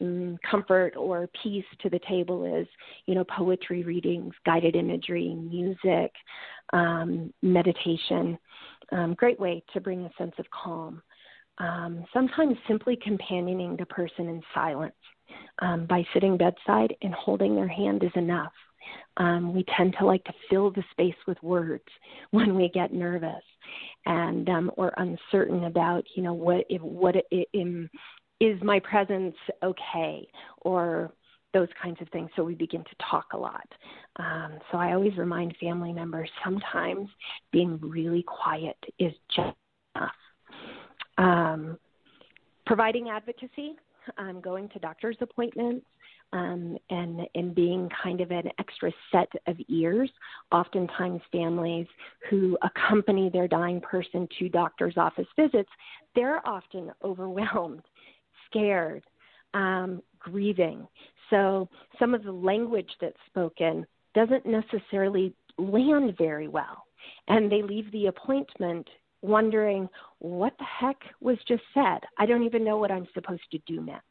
[0.02, 2.68] um, comfort or peace to the table is,
[3.06, 6.12] you know, poetry readings, guided imagery, music,
[6.74, 8.38] um, meditation.
[8.92, 11.02] Um, great way to bring a sense of calm.
[11.58, 14.96] Um, sometimes simply companioning the person in silence
[15.60, 18.54] um, by sitting bedside and holding their hand is enough.
[19.18, 21.84] Um, we tend to like to fill the space with words
[22.32, 23.44] when we get nervous
[24.06, 27.48] and um, or uncertain about you know what if, what it,
[28.42, 30.28] is my presence okay?
[30.64, 31.14] Or
[31.54, 32.30] those kinds of things.
[32.36, 33.68] So we begin to talk a lot.
[34.18, 37.08] Um, so i always remind family members sometimes
[37.52, 39.56] being really quiet is just
[39.96, 40.12] enough.
[41.18, 41.78] Um,
[42.66, 43.76] providing advocacy
[44.18, 45.86] um, going to doctor's appointments,
[46.34, 50.10] um, and and being kind of an extra set of ears.
[50.52, 51.88] Oftentimes, families
[52.30, 55.70] who accompany their dying person to doctor's office visits,
[56.16, 57.84] they're often overwhelmed,
[58.52, 59.04] scared,
[59.54, 60.88] um, grieving.
[61.30, 66.84] So some of the language that's spoken doesn't necessarily land very well,
[67.28, 68.88] and they leave the appointment
[69.22, 69.88] wondering
[70.20, 72.00] what the heck was just said.
[72.18, 74.06] I don't even know what I'm supposed to do next.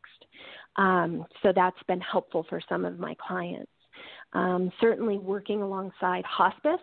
[0.77, 3.71] Um, so that's been helpful for some of my clients.
[4.33, 6.81] Um, certainly, working alongside hospice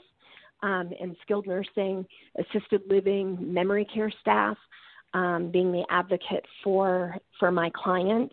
[0.62, 2.06] um, and skilled nursing,
[2.38, 4.58] assisted living, memory care staff,
[5.14, 8.32] um, being the advocate for for my client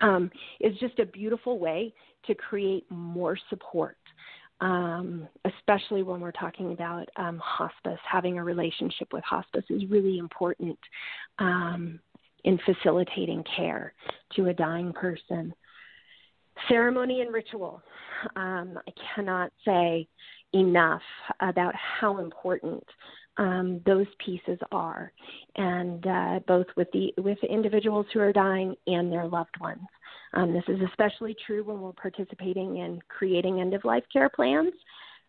[0.00, 1.92] um, is just a beautiful way
[2.26, 3.96] to create more support.
[4.60, 10.18] Um, especially when we're talking about um, hospice, having a relationship with hospice is really
[10.18, 10.78] important.
[11.38, 12.00] Um,
[12.44, 13.94] in facilitating care
[14.36, 15.52] to a dying person.
[16.68, 17.82] Ceremony and ritual.
[18.36, 20.06] Um, I cannot say
[20.52, 21.02] enough
[21.40, 22.84] about how important
[23.36, 25.12] um, those pieces are,
[25.56, 29.86] and uh, both with the with individuals who are dying and their loved ones.
[30.34, 34.72] Um, this is especially true when we're participating in creating end of life care plans.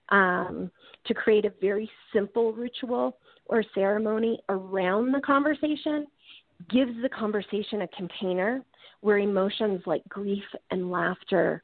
[0.09, 0.69] Um,
[1.07, 6.05] to create a very simple ritual or ceremony around the conversation
[6.69, 8.63] gives the conversation a container
[9.01, 11.63] where emotions like grief and laughter,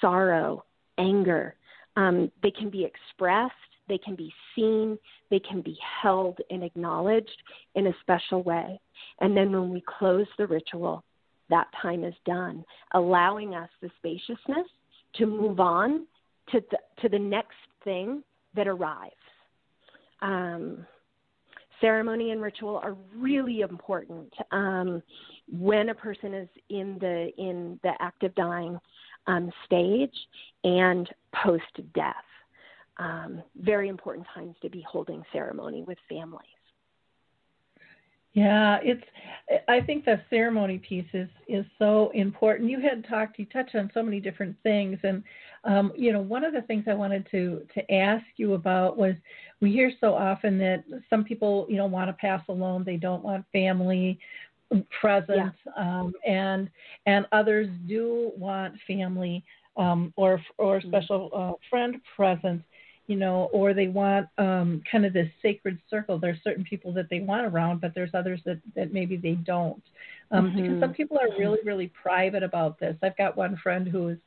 [0.00, 0.64] sorrow,
[0.98, 1.54] anger,
[1.96, 3.54] um, they can be expressed,
[3.92, 4.98] they can be seen,
[5.30, 7.42] they can be held and acknowledged
[7.74, 8.80] in a special way.
[9.20, 11.04] And then when we close the ritual,
[11.50, 14.66] that time is done, allowing us the spaciousness
[15.16, 16.06] to move on
[16.52, 18.22] to the, to the next thing
[18.56, 19.12] that arrives.
[20.22, 20.86] Um,
[21.82, 25.02] ceremony and ritual are really important um,
[25.50, 28.78] when a person is in the in the active dying
[29.26, 30.14] um, stage
[30.64, 31.10] and
[31.44, 32.14] post death.
[32.98, 36.46] Um, very important times to be holding ceremony with families.
[38.34, 39.02] Yeah, it's.
[39.68, 42.70] I think the ceremony piece is is so important.
[42.70, 45.22] You had talked, you touched on so many different things, and
[45.64, 49.14] um, you know, one of the things I wanted to to ask you about was
[49.60, 52.84] we hear so often that some people, you know, want to pass alone.
[52.84, 54.18] They don't want family
[54.98, 55.72] present, yeah.
[55.76, 56.70] um, and
[57.04, 59.44] and others do want family
[59.76, 60.88] um, or or mm-hmm.
[60.88, 62.62] special uh, friend presence
[63.12, 66.18] you know, or they want um, kind of this sacred circle.
[66.18, 69.82] There's certain people that they want around, but there's others that, that maybe they don't.
[70.30, 70.62] Um, mm-hmm.
[70.62, 72.96] Because some people are really, really private about this.
[73.02, 74.18] I've got one friend who is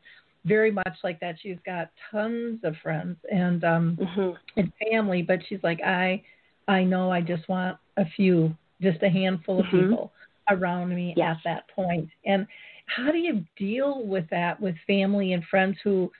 [0.45, 1.38] very much like that.
[1.41, 4.60] She's got tons of friends and um, mm-hmm.
[4.60, 6.21] and family, but she's like, I,
[6.67, 9.89] I know I just want a few, just a handful of mm-hmm.
[9.89, 10.12] people
[10.52, 11.38] around me yes.
[11.38, 12.08] at that point.
[12.24, 12.45] And
[12.86, 16.12] how do you deal with that with family and friends who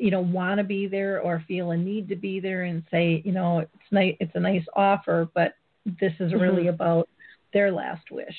[0.00, 3.22] you know want to be there or feel a need to be there and say
[3.24, 6.74] you know it's nice it's a nice offer but this is really mm-hmm.
[6.74, 7.08] about
[7.52, 8.36] their last wish.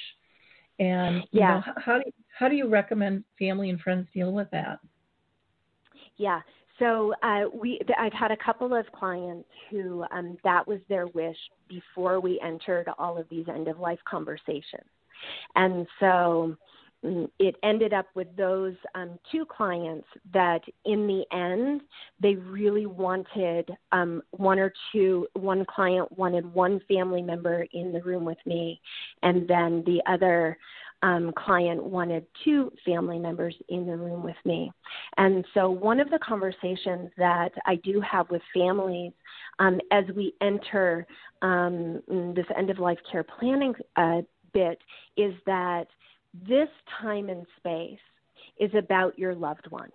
[0.80, 1.62] And yeah.
[1.66, 4.80] know, how do you, how do you recommend family and friends deal with that?
[6.18, 6.42] Yeah.
[6.80, 11.38] So uh, we i've had a couple of clients who um, that was their wish
[11.68, 14.90] before we entered all of these end of life conversations.
[15.56, 16.58] And so
[17.04, 21.82] it ended up with those um, two clients that in the end
[22.20, 28.02] they really wanted um, one or two one client wanted one family member in the
[28.04, 28.80] room with me
[29.24, 30.58] and then the other
[31.04, 34.72] um, client wanted two family members in the room with me.
[35.18, 39.12] And so one of the conversations that i do have with families
[39.58, 41.08] um, as we enter
[41.42, 42.02] um,
[42.36, 44.22] this end of life care planning uh,
[44.54, 44.80] bit
[45.18, 45.88] is that
[46.48, 46.70] this
[47.02, 48.00] time and space
[48.60, 49.90] is about your loved one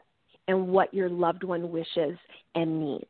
[0.49, 2.19] and what your loved one wishes
[2.55, 3.05] and needs.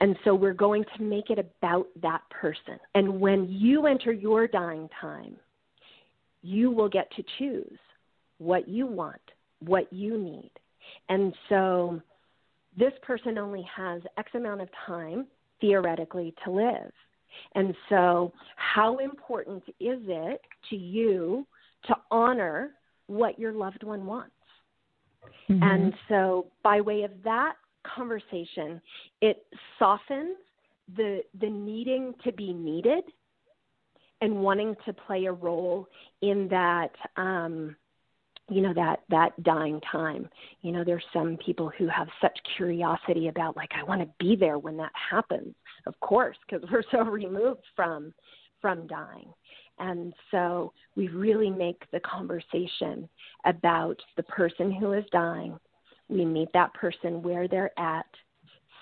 [0.00, 2.78] And so we're going to make it about that person.
[2.94, 5.36] And when you enter your dying time,
[6.42, 7.78] you will get to choose
[8.38, 9.20] what you want,
[9.60, 10.50] what you need.
[11.08, 12.00] And so
[12.78, 15.26] this person only has X amount of time,
[15.60, 16.92] theoretically, to live.
[17.54, 20.40] And so, how important is it
[20.70, 21.46] to you
[21.88, 22.72] to honor
[23.06, 24.32] what your loved one wants.
[25.50, 25.62] Mm-hmm.
[25.62, 27.54] And so, by way of that
[27.94, 28.80] conversation,
[29.20, 29.46] it
[29.78, 30.36] softens
[30.96, 33.04] the the needing to be needed
[34.20, 35.88] and wanting to play a role
[36.22, 37.76] in that um,
[38.48, 40.28] you know that that dying time
[40.62, 44.36] you know there's some people who have such curiosity about like i want to be
[44.36, 45.54] there when that happens
[45.86, 48.12] of course because we're so removed from
[48.60, 49.32] from dying.
[49.78, 53.08] And so we really make the conversation
[53.44, 55.58] about the person who is dying.
[56.08, 58.06] We meet that person where they're at.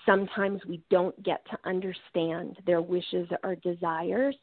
[0.05, 4.35] Sometimes we don't get to understand their wishes or desires.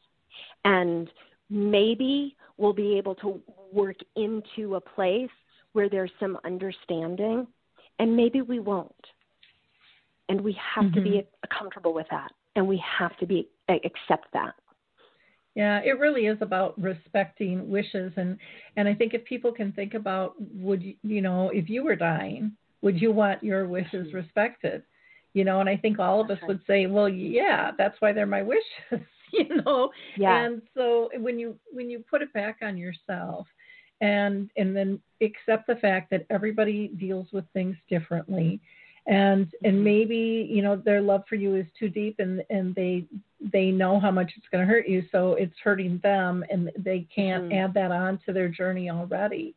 [0.65, 1.09] And
[1.49, 5.29] maybe we'll be able to work into a place
[5.73, 7.47] where there's some understanding,
[7.99, 8.93] and maybe we won't.
[10.29, 10.95] And we have mm-hmm.
[10.95, 11.57] to be mm-hmm.
[11.57, 14.53] comfortable with that, and we have to be accept that.
[15.55, 18.37] Yeah, it really is about respecting wishes and
[18.75, 21.95] and I think if people can think about would you, you know, if you were
[21.95, 24.15] dying, would you want your wishes mm-hmm.
[24.15, 24.83] respected?
[25.33, 28.25] You know, and I think all of us would say, well, yeah, that's why they're
[28.27, 28.63] my wishes,
[29.33, 29.89] you know.
[30.17, 30.43] Yeah.
[30.43, 33.47] And so when you when you put it back on yourself
[34.01, 38.59] and and then accept the fact that everybody deals with things differently
[39.07, 39.83] and and mm-hmm.
[39.83, 43.05] maybe you know their love for you is too deep and and they
[43.51, 47.05] they know how much it's going to hurt you so it's hurting them and they
[47.13, 47.57] can't mm-hmm.
[47.57, 49.53] add that on to their journey already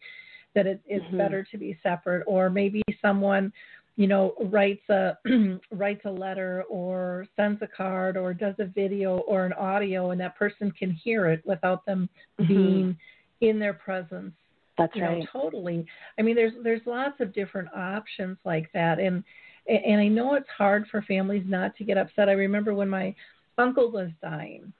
[0.55, 1.19] that it, it's mm-hmm.
[1.19, 3.53] better to be separate or maybe someone
[3.95, 5.17] you know writes a
[5.71, 10.21] writes a letter or sends a card or does a video or an audio and
[10.21, 12.09] that person can hear it without them
[12.41, 12.53] mm-hmm.
[12.53, 12.97] being
[13.43, 14.33] in their presence
[14.79, 15.19] that's you right.
[15.19, 15.87] Know, totally.
[16.19, 19.23] I mean, there's there's lots of different options like that, and
[19.69, 22.29] and I know it's hard for families not to get upset.
[22.29, 23.15] I remember when my
[23.59, 24.73] uncle was dying,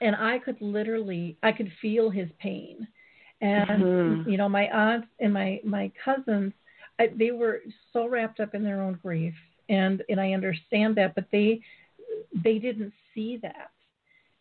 [0.00, 2.86] and I could literally I could feel his pain,
[3.40, 4.30] and mm-hmm.
[4.30, 6.52] you know my aunts and my my cousins,
[6.98, 7.60] I, they were
[7.92, 9.34] so wrapped up in their own grief,
[9.68, 11.60] and and I understand that, but they
[12.42, 13.70] they didn't see that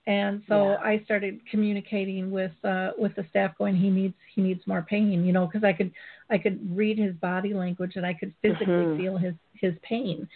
[0.08, 0.78] and so yeah.
[0.84, 5.26] I started communicating with uh, with the staff, going, he needs he needs more pain,
[5.26, 5.92] you know, because I could
[6.30, 9.02] I could read his body language and I could physically mm-hmm.
[9.02, 10.28] feel his his pain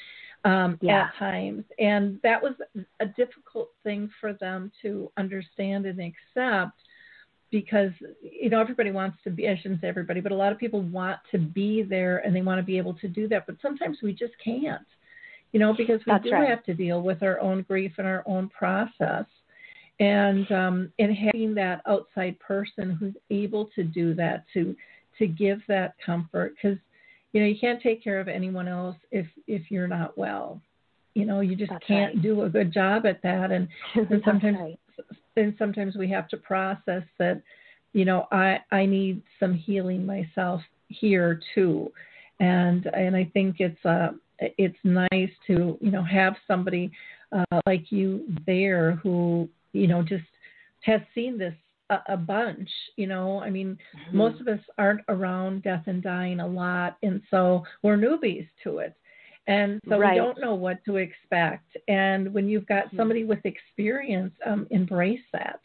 [0.43, 1.03] um, yeah.
[1.03, 2.53] at times, and that was
[2.99, 6.79] a difficult thing for them to understand and accept
[7.51, 7.91] because
[8.23, 10.81] you know everybody wants to be I shouldn't say everybody, but a lot of people
[10.81, 13.99] want to be there and they want to be able to do that, but sometimes
[14.01, 14.81] we just can't,
[15.51, 16.49] you know, because we That's do right.
[16.49, 19.25] have to deal with our own grief and our own process
[19.99, 24.75] and um, and having that outside person who's able to do that to
[25.17, 26.77] to give that comfort because
[27.33, 30.61] you know you can't take care of anyone else if if you're not well
[31.13, 32.23] you know you just That's can't right.
[32.23, 34.79] do a good job at that and, and sometimes right.
[35.35, 37.41] and sometimes we have to process that
[37.93, 41.91] you know i i need some healing myself here too
[42.39, 46.89] and and i think it's uh it's nice to you know have somebody
[47.31, 50.23] uh, like you there who you know, just
[50.81, 51.53] has seen this
[51.89, 52.69] a, a bunch.
[52.95, 54.17] You know, I mean, mm-hmm.
[54.17, 58.79] most of us aren't around death and dying a lot, and so we're newbies to
[58.79, 58.95] it.
[59.47, 60.13] And so right.
[60.13, 61.75] we don't know what to expect.
[61.87, 62.97] And when you've got mm-hmm.
[62.97, 65.61] somebody with experience, um, embrace that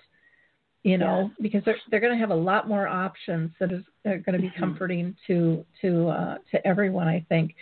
[0.84, 1.36] you know, yes.
[1.40, 4.38] because they're they're going to have a lot more options that is are going to
[4.38, 4.60] be mm-hmm.
[4.60, 7.08] comforting to to uh, to everyone.
[7.08, 7.54] I think.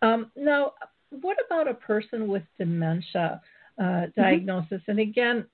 [0.00, 0.74] Um, now,
[1.10, 3.40] what about a person with dementia
[3.78, 4.20] uh, mm-hmm.
[4.20, 4.80] diagnosis?
[4.82, 4.90] Mm-hmm.
[4.92, 5.46] And again,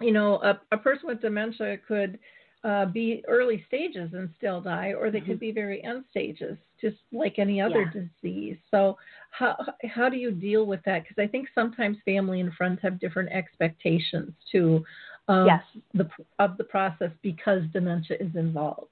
[0.00, 2.18] you know, a, a person with dementia could
[2.64, 5.32] uh, be early stages and still die, or they mm-hmm.
[5.32, 8.02] could be very end stages, just like any other yeah.
[8.22, 8.56] disease.
[8.70, 8.96] So,
[9.30, 9.56] how
[9.88, 11.02] how do you deal with that?
[11.02, 14.84] Because I think sometimes family and friends have different expectations too
[15.28, 15.62] of yes.
[15.94, 18.90] the of the process because dementia is involved.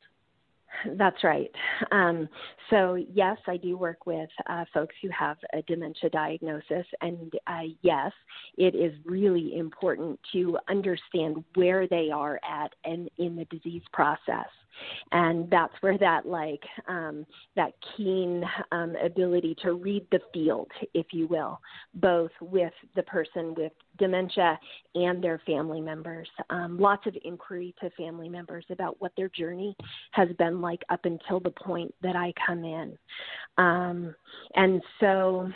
[0.96, 1.50] That's right.
[1.92, 2.28] Um,
[2.70, 6.86] so, yes, I do work with uh, folks who have a dementia diagnosis.
[7.00, 8.12] And uh, yes,
[8.56, 14.46] it is really important to understand where they are at and in the disease process
[15.12, 21.06] and that's where that like um, that keen um, ability to read the field, if
[21.12, 21.60] you will,
[21.94, 24.58] both with the person with dementia
[24.94, 26.28] and their family members.
[26.50, 29.76] Um, lots of inquiry to family members about what their journey
[30.12, 32.98] has been like up until the point that I come in,
[33.58, 34.14] um,
[34.56, 35.50] and so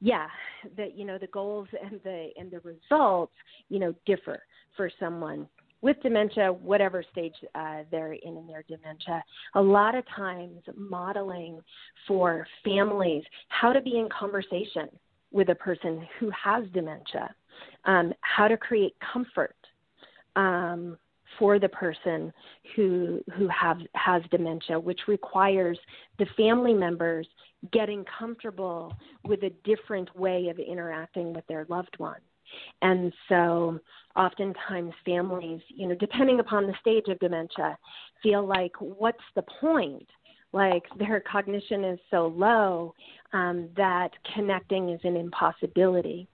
[0.00, 0.28] yeah
[0.76, 3.34] the you know the goals and the and the results
[3.68, 4.40] you know differ
[4.76, 5.46] for someone
[5.82, 9.22] with dementia, whatever stage uh, they're in in their dementia,
[9.54, 11.60] a lot of times modeling
[12.06, 14.88] for families how to be in conversation
[15.32, 17.34] with a person who has dementia,
[17.84, 19.56] um, how to create comfort
[20.36, 20.96] um,
[21.40, 22.32] for the person
[22.76, 25.78] who who have has dementia, which requires
[26.20, 27.26] the family members
[27.72, 32.20] getting comfortable with a different way of interacting with their loved one.
[32.82, 33.78] And so
[34.16, 37.78] oftentimes families, you know, depending upon the stage of dementia,
[38.22, 40.08] feel like, what's the point?
[40.52, 42.94] Like their cognition is so low
[43.32, 46.28] um, that connecting is an impossibility.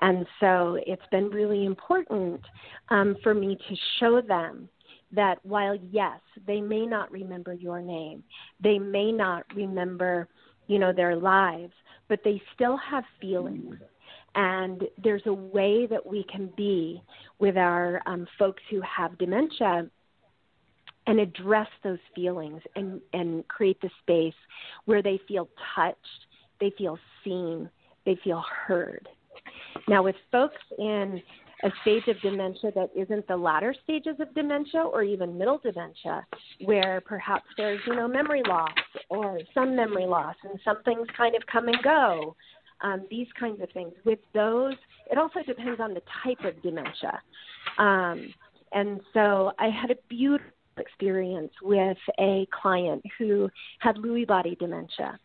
[0.00, 2.40] And so it's been really important
[2.88, 4.68] um, for me to show them
[5.12, 8.22] that while, yes, they may not remember your name,
[8.62, 10.28] they may not remember,
[10.66, 11.72] you know, their lives,
[12.08, 13.76] but they still have feelings.
[14.34, 17.02] And there's a way that we can be
[17.38, 19.90] with our um, folks who have dementia
[21.06, 24.34] and address those feelings and, and create the space
[24.84, 25.98] where they feel touched,
[26.60, 27.68] they feel seen,
[28.06, 29.08] they feel heard.
[29.88, 31.22] Now, with folks in
[31.64, 36.26] a stage of dementia that isn't the latter stages of dementia or even middle dementia,
[36.64, 38.72] where perhaps there's, you know, memory loss
[39.10, 42.34] or some memory loss and some things kind of come and go,
[42.82, 43.92] um, these kinds of things.
[44.04, 44.74] With those,
[45.10, 47.20] it also depends on the type of dementia.
[47.78, 48.34] Um,
[48.72, 55.18] and so I had a beautiful experience with a client who had Lewy body dementia.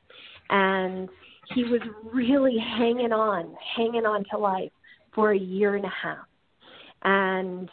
[0.50, 1.10] And
[1.54, 1.82] he was
[2.14, 4.72] really hanging on, hanging on to life
[5.14, 6.26] for a year and a half.
[7.04, 7.70] And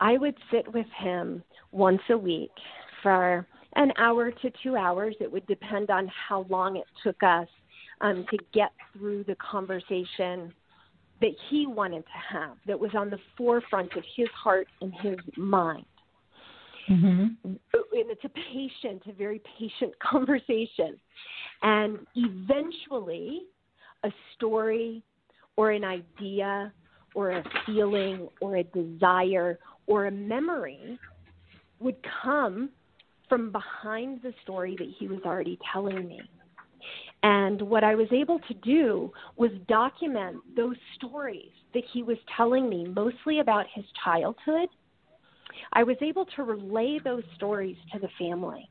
[0.00, 2.50] I would sit with him once a week
[3.02, 3.46] for
[3.76, 5.14] an hour to two hours.
[5.20, 7.48] It would depend on how long it took us
[8.00, 10.52] um, to get through the conversation
[11.20, 15.16] that he wanted to have, that was on the forefront of his heart and his
[15.36, 15.86] mind.
[16.92, 17.26] Mm-hmm.
[17.44, 17.58] And
[17.92, 20.98] it's a patient, a very patient conversation.
[21.62, 23.42] And eventually,
[24.04, 25.02] a story
[25.56, 26.72] or an idea
[27.14, 30.98] or a feeling or a desire or a memory
[31.78, 32.70] would come
[33.28, 36.20] from behind the story that he was already telling me.
[37.22, 42.68] And what I was able to do was document those stories that he was telling
[42.68, 44.68] me, mostly about his childhood.
[45.72, 48.68] I was able to relay those stories to the family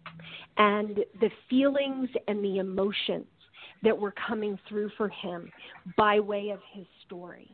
[0.57, 3.25] and the feelings and the emotions
[3.83, 5.51] that were coming through for him
[5.97, 7.49] by way of his story.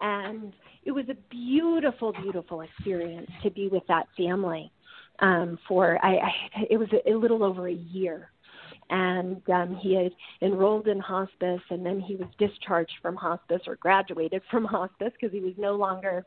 [0.00, 0.52] And
[0.84, 4.70] it was a beautiful, beautiful experience to be with that family
[5.20, 6.30] um, for I, I
[6.70, 8.30] it was a, a little over a year
[8.90, 10.12] and um, he had
[10.42, 15.32] enrolled in hospice and then he was discharged from hospice or graduated from hospice because
[15.32, 16.24] he was no longer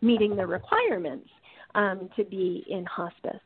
[0.00, 1.28] meeting the requirements
[1.74, 3.40] um, to be in hospice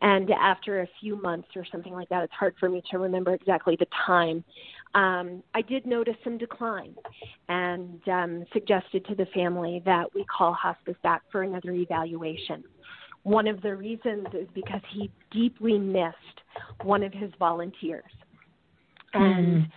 [0.00, 3.32] and after a few months or something like that it's hard for me to remember
[3.32, 4.42] exactly the time
[4.94, 6.94] um, i did notice some decline
[7.48, 12.64] and um, suggested to the family that we call hospice back for another evaluation
[13.22, 16.16] one of the reasons is because he deeply missed
[16.82, 18.10] one of his volunteers.
[19.14, 19.70] And mm.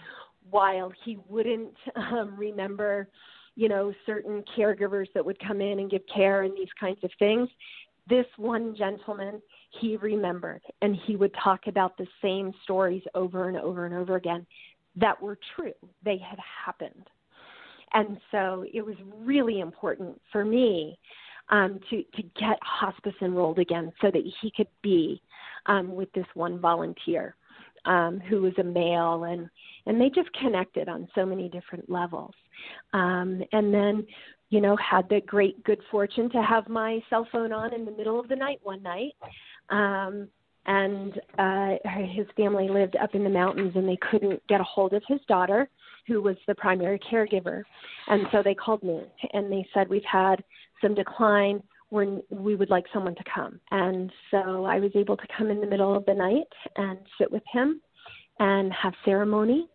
[0.49, 3.07] while he wouldn't um, remember,
[3.55, 7.11] you know, certain caregivers that would come in and give care and these kinds of
[7.19, 7.47] things,
[8.07, 9.41] this one gentleman
[9.79, 14.15] he remembered and he would talk about the same stories over and over and over
[14.15, 14.45] again
[14.95, 15.73] that were true.
[16.03, 17.07] They had happened.
[17.93, 20.97] And so it was really important for me
[21.49, 25.21] um, to to get hospice enrolled again, so that he could be
[25.67, 27.35] um, with this one volunteer
[27.85, 29.47] um, who was a male, and
[29.85, 32.33] and they just connected on so many different levels.
[32.93, 34.07] Um, and then,
[34.49, 37.91] you know, had the great good fortune to have my cell phone on in the
[37.91, 39.13] middle of the night one night.
[39.69, 40.27] Um,
[40.67, 41.75] and uh,
[42.11, 45.19] his family lived up in the mountains and they couldn't get a hold of his
[45.27, 45.69] daughter
[46.07, 47.61] who was the primary caregiver
[48.07, 49.01] and so they called me
[49.33, 50.43] and they said we've had
[50.81, 53.59] some decline when we would like someone to come.
[53.71, 57.31] And so I was able to come in the middle of the night and sit
[57.31, 57.81] with him
[58.39, 59.67] and have ceremony,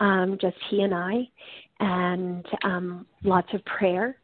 [0.00, 1.28] um, just he and I,
[1.80, 4.16] and um, lots of prayer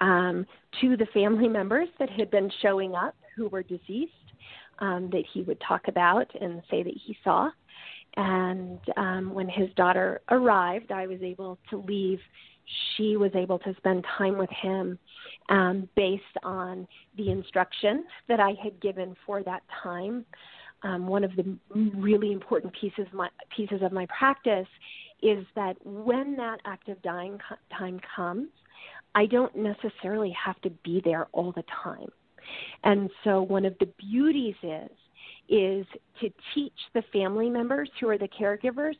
[0.00, 0.46] um,
[0.80, 4.12] to the family members that had been showing up who were deceased
[4.80, 7.50] um, that he would talk about and say that he saw.
[8.16, 12.20] And um, when his daughter arrived, I was able to leave
[12.96, 14.98] she was able to spend time with him
[15.48, 16.86] um, based on
[17.16, 20.24] the instruction that I had given for that time.
[20.82, 24.68] Um, one of the really important pieces my, pieces of my practice
[25.22, 27.38] is that when that active dying
[27.76, 28.48] time comes,
[29.14, 32.08] I don't necessarily have to be there all the time.
[32.84, 34.90] And so one of the beauties is
[35.48, 35.86] is
[36.20, 38.94] to teach the family members who are the caregivers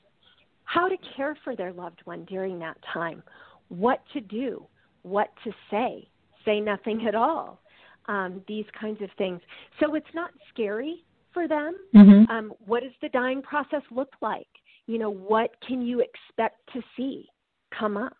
[0.64, 3.22] how to care for their loved one during that time
[3.68, 4.66] what to do,
[5.02, 6.08] what to say,
[6.44, 7.60] say nothing at all,
[8.06, 9.40] um, these kinds of things.
[9.80, 11.74] So it's not scary for them.
[11.94, 12.30] Mm-hmm.
[12.30, 14.48] Um, what does the dying process look like?
[14.88, 17.26] You know, what can you expect to see
[17.78, 18.16] come up?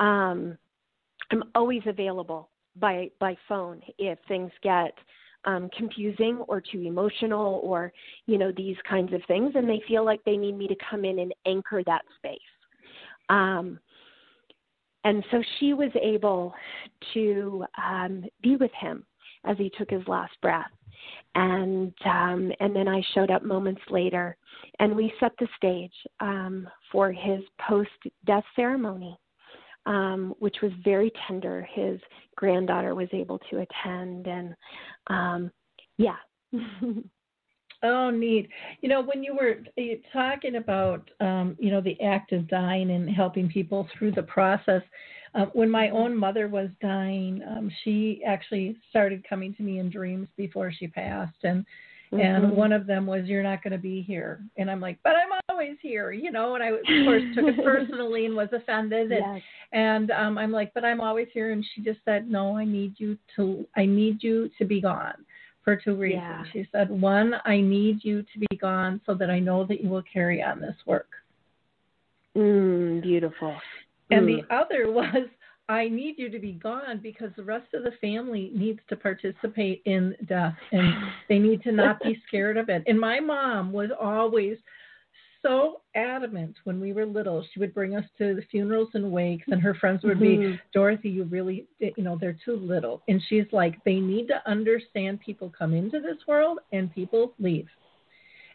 [0.00, 0.58] Um,
[1.30, 4.92] I'm always available by by phone if things get
[5.44, 7.92] um, confusing or too emotional or
[8.26, 11.04] you know these kinds of things, and they feel like they need me to come
[11.04, 12.38] in and anchor that space.
[13.28, 13.78] Um,
[15.04, 16.52] and so she was able
[17.14, 19.04] to um, be with him
[19.44, 20.70] as he took his last breath.
[21.34, 24.36] And um, and then I showed up moments later,
[24.78, 29.18] and we set the stage um, for his post-death ceremony,
[29.86, 31.66] um, which was very tender.
[31.72, 31.98] His
[32.36, 34.54] granddaughter was able to attend, and
[35.06, 35.50] um,
[35.96, 36.16] yeah.
[37.84, 38.48] Oh, neat.
[38.80, 39.58] You know, when you were
[40.12, 44.82] talking about, um, you know, the act of dying and helping people through the process,
[45.34, 49.90] uh, when my own mother was dying, um, she actually started coming to me in
[49.90, 51.64] dreams before she passed, and
[52.12, 52.20] mm-hmm.
[52.20, 55.12] and one of them was, "You're not going to be here," and I'm like, "But
[55.12, 56.54] I'm always here," you know.
[56.54, 59.42] And I of course took it personally and was offended, and yes.
[59.72, 62.94] and um, I'm like, "But I'm always here," and she just said, "No, I need
[62.98, 65.24] you to, I need you to be gone."
[65.64, 66.24] for two reasons.
[66.24, 66.44] Yeah.
[66.52, 69.88] She said, one, I need you to be gone so that I know that you
[69.88, 71.06] will carry on this work.
[72.36, 73.54] Mm, beautiful.
[74.10, 74.42] And mm.
[74.48, 75.28] the other was,
[75.68, 79.82] I need you to be gone because the rest of the family needs to participate
[79.84, 80.92] in death and
[81.28, 82.82] they need to not be scared of it.
[82.86, 84.58] And my mom was always
[85.42, 87.44] so adamant when we were little.
[87.52, 90.52] She would bring us to the funerals and wakes, and her friends would mm-hmm.
[90.52, 93.02] be, Dorothy, you really, you know, they're too little.
[93.08, 97.66] And she's like, they need to understand people come into this world and people leave.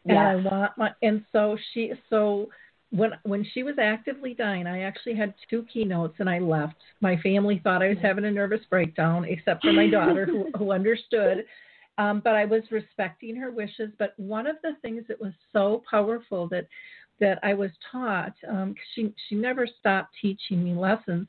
[0.05, 0.25] And yes.
[0.25, 2.47] I want my, and so she, so
[2.91, 6.75] when when she was actively dying, I actually had two keynotes and I left.
[7.01, 10.71] My family thought I was having a nervous breakdown, except for my daughter who, who
[10.71, 11.45] understood
[11.97, 13.91] um, but I was respecting her wishes.
[13.97, 16.67] But one of the things that was so powerful that
[17.19, 21.27] that I was taught, um, she she never stopped teaching me lessons,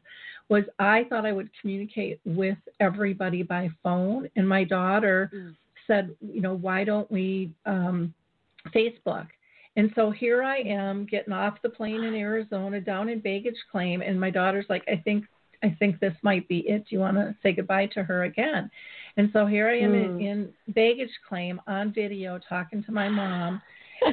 [0.50, 5.54] was I thought I would communicate with everybody by phone, and my daughter mm.
[5.86, 8.12] said, you know, why don't we um,
[8.74, 9.28] Facebook?
[9.78, 14.02] And so here I am getting off the plane in Arizona down in baggage claim,
[14.02, 15.24] and my daughter's like, I think
[15.62, 16.80] I think this might be it.
[16.80, 18.68] Do you want to say goodbye to her again?
[19.16, 20.04] And so here I am mm.
[20.04, 20.20] in, hmm.
[20.20, 23.62] in baggage claim on video talking to my mom,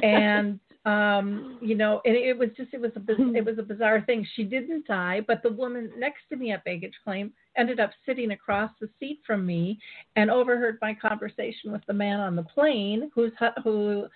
[0.04, 4.02] and um, you know, and it was just it was a it was a bizarre
[4.02, 4.24] thing.
[4.36, 8.30] She didn't die, but the woman next to me at baggage claim ended up sitting
[8.30, 9.80] across the seat from me
[10.14, 13.32] and overheard my conversation with the man on the plane who's
[13.64, 14.06] who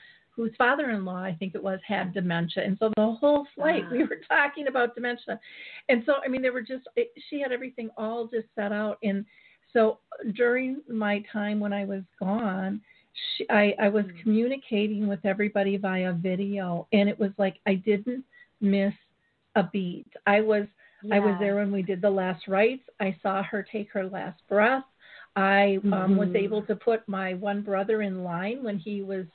[0.40, 4.20] whose father-in-law I think it was had dementia, and so the whole flight we were
[4.28, 5.38] talking about dementia,
[5.90, 8.98] and so I mean there were just it, she had everything all just set out,
[9.02, 9.26] and
[9.74, 9.98] so
[10.34, 12.80] during my time when I was gone,
[13.36, 14.22] she, I, I was mm.
[14.22, 18.24] communicating with everybody via video, and it was like I didn't
[18.62, 18.94] miss
[19.56, 20.06] a beat.
[20.26, 20.66] I was
[21.02, 21.16] yeah.
[21.16, 22.88] I was there when we did the last rites.
[22.98, 24.84] I saw her take her last breath.
[25.36, 26.16] I um, mm-hmm.
[26.16, 29.26] was able to put my one brother in line when he was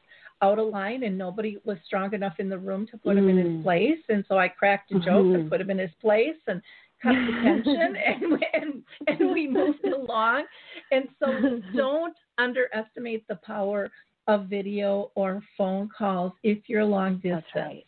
[0.42, 3.20] out of line and nobody was strong enough in the room to put mm.
[3.20, 3.64] him in his mm.
[3.64, 4.00] place.
[4.10, 5.36] And so I cracked a joke mm-hmm.
[5.36, 6.62] and put him in his place and
[7.02, 10.46] cut the tension and, and, and we moved along.
[10.92, 13.90] And so don't underestimate the power
[14.28, 17.46] of video or phone calls if you're long distance.
[17.56, 17.86] Right.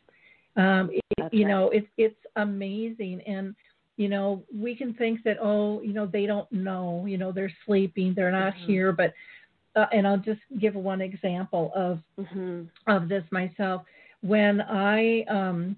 [0.55, 1.51] Um, it, you right.
[1.51, 3.55] know, it's it's amazing, and
[3.95, 7.53] you know we can think that oh, you know they don't know, you know they're
[7.65, 8.65] sleeping, they're not mm-hmm.
[8.65, 9.13] here, but
[9.78, 12.63] uh, and I'll just give one example of mm-hmm.
[12.88, 13.84] of this myself.
[14.21, 15.78] When I um,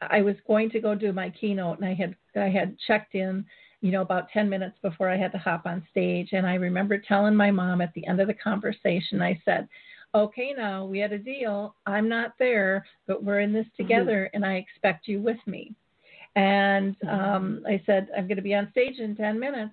[0.00, 3.44] I was going to go do my keynote, and I had I had checked in,
[3.80, 6.96] you know, about ten minutes before I had to hop on stage, and I remember
[6.96, 9.68] telling my mom at the end of the conversation, I said.
[10.14, 11.74] Okay, now we had a deal.
[11.86, 13.82] I'm not there, but we're in this mm-hmm.
[13.82, 14.36] together, mm-hmm.
[14.36, 15.74] and I expect you with me.
[16.36, 17.08] And mm-hmm.
[17.08, 19.72] um, I said, I'm going to be on stage in 10 minutes.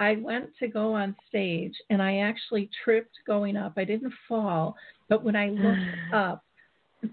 [0.00, 3.74] I went to go on stage and I actually tripped going up.
[3.76, 4.74] I didn't fall,
[5.08, 5.80] but when I looked
[6.12, 6.42] up,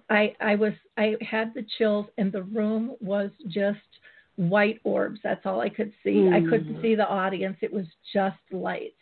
[0.10, 3.80] I I was I had the chills and the room was just
[4.38, 5.20] white orbs.
[5.24, 6.16] That's all I could see.
[6.16, 6.34] Mm.
[6.34, 7.58] I couldn't see the audience.
[7.62, 8.96] It was just lights.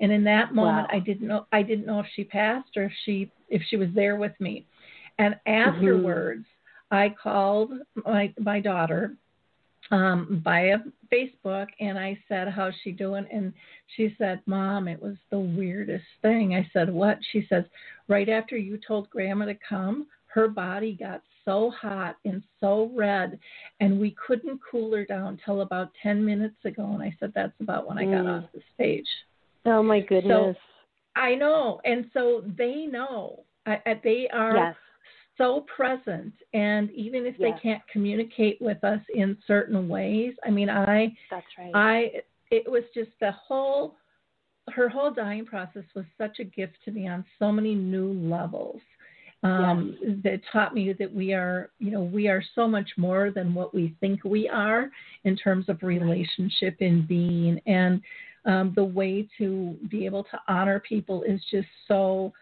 [0.00, 0.96] And in that moment wow.
[0.96, 3.88] I didn't know I didn't know if she passed or if she if she was
[3.94, 4.66] there with me.
[5.18, 6.44] And afterwards
[6.92, 6.96] mm-hmm.
[6.96, 7.72] I called
[8.04, 9.14] my my daughter
[9.90, 10.78] um, via
[11.12, 13.52] Facebook, and I said, "How's she doing?" And
[13.96, 17.64] she said, "Mom, it was the weirdest thing." I said, "What?" She says,
[18.08, 23.38] "Right after you told Grandma to come, her body got so hot and so red,
[23.80, 27.58] and we couldn't cool her down till about ten minutes ago." And I said, "That's
[27.60, 28.42] about when I got mm.
[28.42, 29.08] off the stage."
[29.66, 30.56] Oh my goodness!
[30.56, 33.44] So, I know, and so they know.
[33.66, 34.56] I, I, they are.
[34.56, 34.76] Yes
[35.40, 37.52] so present and even if yes.
[37.54, 42.10] they can't communicate with us in certain ways i mean i that's right i
[42.50, 43.96] it was just the whole
[44.68, 48.80] her whole dying process was such a gift to me on so many new levels
[49.42, 50.16] um, yes.
[50.22, 53.74] that taught me that we are, you know, we are so much more than what
[53.74, 54.90] we think we are
[55.24, 57.58] in terms of relationship and being.
[57.66, 58.02] And
[58.44, 62.32] um, the way to be able to honor people is just so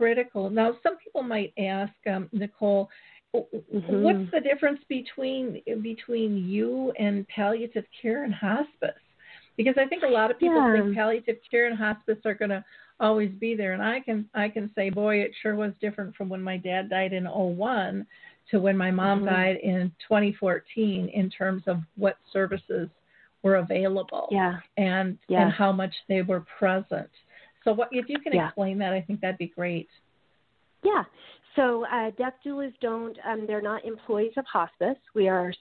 [0.00, 0.48] critical.
[0.48, 2.88] Now, some people might ask, um, Nicole,
[3.34, 4.02] mm-hmm.
[4.02, 9.02] what's the difference between between you and palliative care and hospice?
[9.58, 10.82] Because I think a lot of people yeah.
[10.82, 12.64] think palliative care and hospice are going to
[12.98, 16.30] always be there, and I can I can say, boy, it sure was different from
[16.30, 18.06] when my dad died in 01
[18.50, 19.34] to when my mom mm-hmm.
[19.34, 22.88] died in 2014 in terms of what services
[23.42, 24.56] were available yeah.
[24.76, 25.42] and yeah.
[25.42, 27.10] and how much they were present.
[27.64, 28.46] So what if you can yeah.
[28.46, 29.88] explain that, I think that'd be great.
[30.82, 31.04] Yeah.
[31.56, 34.96] So uh, death doulas don't, um, they're not employees of hospice.
[35.14, 35.52] We are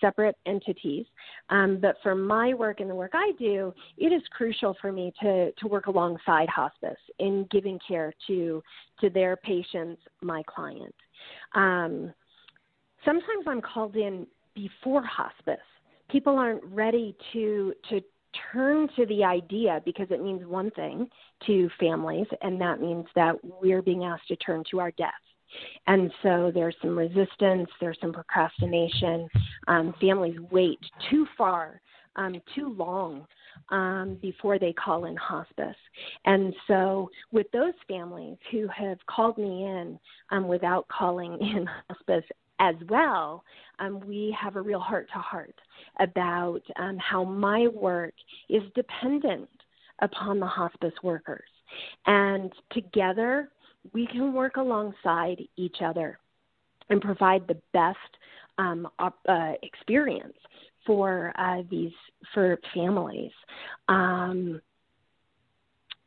[0.00, 1.06] separate entities.
[1.48, 5.12] Um, but for my work and the work I do, it is crucial for me
[5.22, 8.62] to, to work alongside hospice in giving care to,
[9.00, 10.98] to their patients, my clients.
[11.54, 12.12] Um,
[13.04, 15.56] sometimes I'm called in before hospice.
[16.10, 18.00] People aren't ready to, to
[18.52, 21.08] turn to the idea because it means one thing
[21.46, 25.12] to families, and that means that we're being asked to turn to our death.
[25.86, 29.28] And so there's some resistance, there's some procrastination.
[29.66, 30.78] Um, families wait
[31.10, 31.80] too far,
[32.16, 33.26] um, too long
[33.70, 35.76] um, before they call in hospice.
[36.24, 39.98] And so, with those families who have called me in
[40.30, 42.24] um, without calling in hospice
[42.58, 43.44] as well,
[43.78, 45.54] um, we have a real heart to heart
[46.00, 48.14] about um, how my work
[48.48, 49.48] is dependent
[50.00, 51.48] upon the hospice workers.
[52.06, 53.50] And together,
[53.92, 56.18] we can work alongside each other
[56.90, 57.98] and provide the best
[58.58, 60.36] um, op- uh, experience
[60.86, 61.92] for uh, these
[62.34, 63.32] for families.
[63.88, 64.60] Um,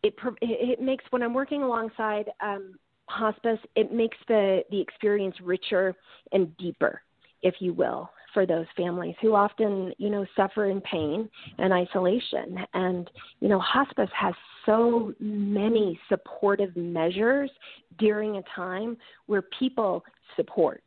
[0.03, 2.75] it, it makes when I'm working alongside um,
[3.11, 5.95] hospice, it makes the the experience richer
[6.31, 7.01] and deeper,
[7.41, 12.57] if you will, for those families who often, you know, suffer in pain and isolation.
[12.73, 13.09] And,
[13.39, 14.33] you know, hospice has
[14.65, 17.49] so many supportive measures
[17.97, 20.03] during a time where people
[20.35, 20.83] support.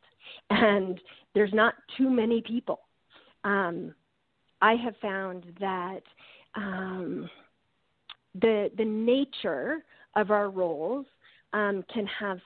[0.49, 0.99] And
[1.33, 2.79] there's not too many people.
[3.43, 3.93] Um,
[4.61, 6.01] I have found that
[6.55, 7.29] um,
[8.41, 9.83] the the nature
[10.15, 11.05] of our roles
[11.55, 12.37] um, can have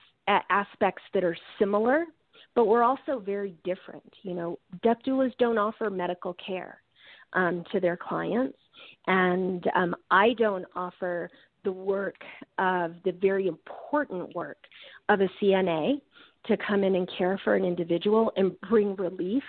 [0.48, 2.06] aspects that are similar
[2.54, 4.12] but we're also very different.
[4.22, 6.82] You know, death doulas don't offer medical care
[7.32, 8.58] um, to their clients,
[9.06, 11.30] and um, I don't offer
[11.64, 12.16] the work
[12.58, 14.58] of the very important work
[15.08, 16.00] of a CNA
[16.46, 19.42] to come in and care for an individual and bring relief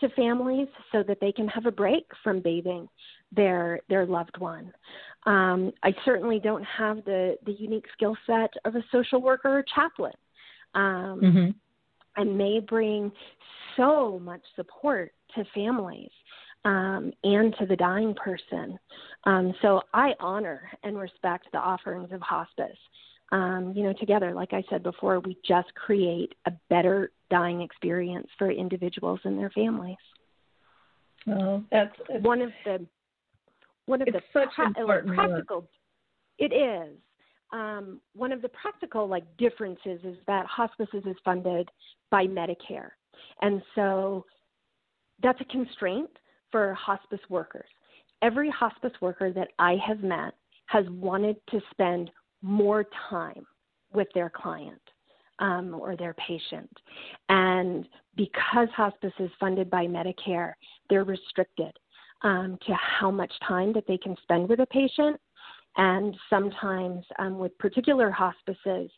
[0.00, 2.88] to families so that they can have a break from bathing
[3.32, 4.72] their their loved one.
[5.26, 9.64] Um, I certainly don't have the the unique skill set of a social worker or
[9.74, 10.14] chaplain.
[10.74, 11.50] Um, mm-hmm
[12.18, 13.10] and may bring
[13.76, 16.10] so much support to families
[16.64, 18.78] um, and to the dying person.
[19.24, 22.76] Um, so I honor and respect the offerings of hospice.
[23.30, 28.26] Um, you know, together, like I said before, we just create a better dying experience
[28.36, 29.96] for individuals and their families.
[31.28, 32.84] Oh, that's one of the
[33.88, 35.60] one of the such pra- important practical.
[35.60, 35.70] Work.
[36.38, 36.96] It is,
[37.52, 41.68] um, one of the practical like differences is that hospices is funded
[42.10, 42.90] by Medicare,
[43.40, 44.24] and so
[45.22, 46.10] that's a constraint
[46.52, 47.68] for hospice workers.
[48.22, 50.34] Every hospice worker that I have met
[50.66, 52.10] has wanted to spend
[52.42, 53.46] more time
[53.92, 54.82] with their client
[55.38, 56.70] um, or their patient,
[57.28, 60.52] and because hospice is funded by Medicare,
[60.90, 61.72] they're restricted
[62.22, 65.20] um, to how much time that they can spend with a patient
[65.76, 68.90] and sometimes um, with particular hospices,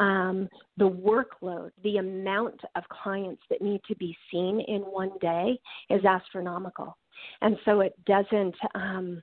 [0.00, 5.58] um, the workload, the amount of clients that need to be seen in one day
[5.90, 6.96] is astronomical.
[7.40, 9.22] And so it doesn't, um,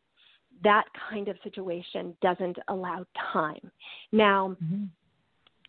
[0.64, 3.72] that kind of situation doesn't allow time.
[4.14, 4.86] Now, mm-hmm.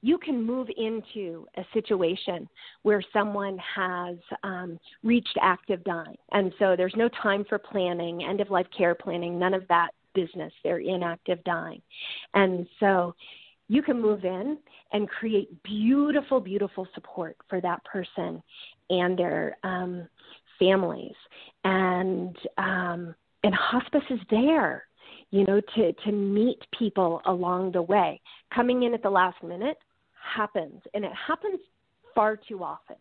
[0.02, 2.48] You can move into a situation
[2.82, 6.16] where someone has um, reached active dying.
[6.32, 9.90] And so there's no time for planning, end of life care planning, none of that
[10.12, 10.52] business.
[10.64, 11.80] They're in active dying.
[12.34, 13.14] And so
[13.68, 14.58] you can move in
[14.92, 18.42] and create beautiful, beautiful support for that person
[18.90, 20.08] and their um,
[20.58, 21.14] families.
[21.64, 24.84] And um, and hospice is there,
[25.30, 28.20] you know, to to meet people along the way.
[28.52, 29.78] Coming in at the last minute
[30.22, 31.60] happens, and it happens
[32.14, 32.96] far too often.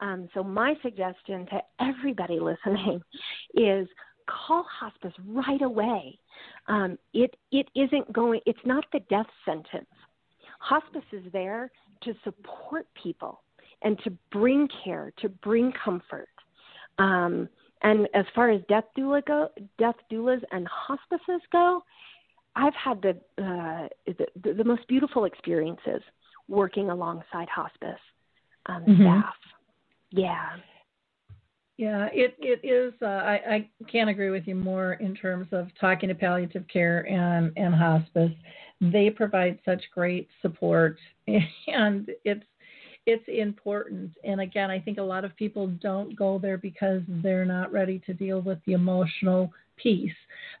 [0.00, 3.00] Um, so my suggestion to everybody listening
[3.54, 3.88] is
[4.26, 6.18] call hospice right away.
[6.68, 8.40] Um, it it isn't going.
[8.46, 9.86] It's not the death sentence.
[10.58, 11.70] Hospice is there
[12.02, 13.42] to support people
[13.82, 16.28] and to bring care, to bring comfort.
[16.98, 17.48] Um,
[17.82, 19.48] and as far as death doula go,
[19.78, 21.82] death doulas and hospices go,
[22.56, 23.10] I've had the,
[23.42, 26.02] uh, the the most beautiful experiences
[26.48, 28.00] working alongside hospice
[28.66, 29.02] um, mm-hmm.
[29.02, 29.34] staff.
[30.10, 30.48] Yeah.
[31.78, 32.94] Yeah, it it is.
[33.02, 37.06] Uh, I I can't agree with you more in terms of talking to palliative care
[37.06, 38.32] and and hospice.
[38.80, 40.96] They provide such great support,
[41.66, 42.46] and it's
[43.04, 44.12] it's important.
[44.24, 48.00] And again, I think a lot of people don't go there because they're not ready
[48.06, 50.12] to deal with the emotional piece.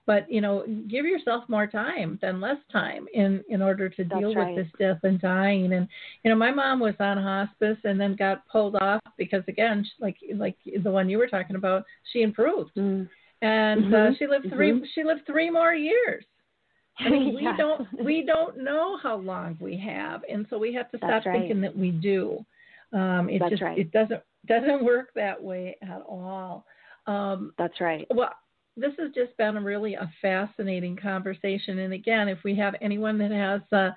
[0.06, 4.34] But you know, give yourself more time than less time in in order to deal
[4.34, 4.54] right.
[4.54, 5.72] with this death and dying.
[5.72, 5.88] And
[6.22, 10.16] you know, my mom was on hospice and then got pulled off because again, like
[10.34, 12.74] like the one you were talking about, she improved.
[12.76, 13.08] Mm.
[13.42, 14.12] And uh, mm-hmm.
[14.12, 14.84] uh, she lived 3 mm-hmm.
[14.94, 16.24] she lived three more years.
[16.98, 17.56] I mean, we yeah.
[17.56, 21.40] don't we don't know how long we have, and so we have to stop right.
[21.40, 22.44] thinking that we do.
[22.92, 23.78] Um, it That's just right.
[23.78, 26.64] it doesn't doesn't work that way at all.
[27.06, 28.06] Um, That's right.
[28.10, 28.32] Well,
[28.76, 31.80] this has just been a really a fascinating conversation.
[31.80, 33.90] And again, if we have anyone that has uh,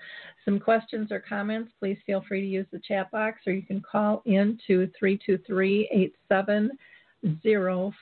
[0.45, 3.82] some questions or comments, please feel free to use the chat box, or you can
[3.82, 6.71] call in to three two three eight seven.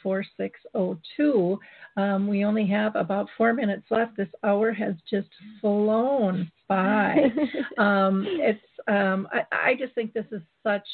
[0.03, 1.59] 4602.
[1.97, 4.15] Um, we only have about four minutes left.
[4.15, 7.31] This hour has just flown by.
[7.77, 10.87] um, it's um, I, I just think this is such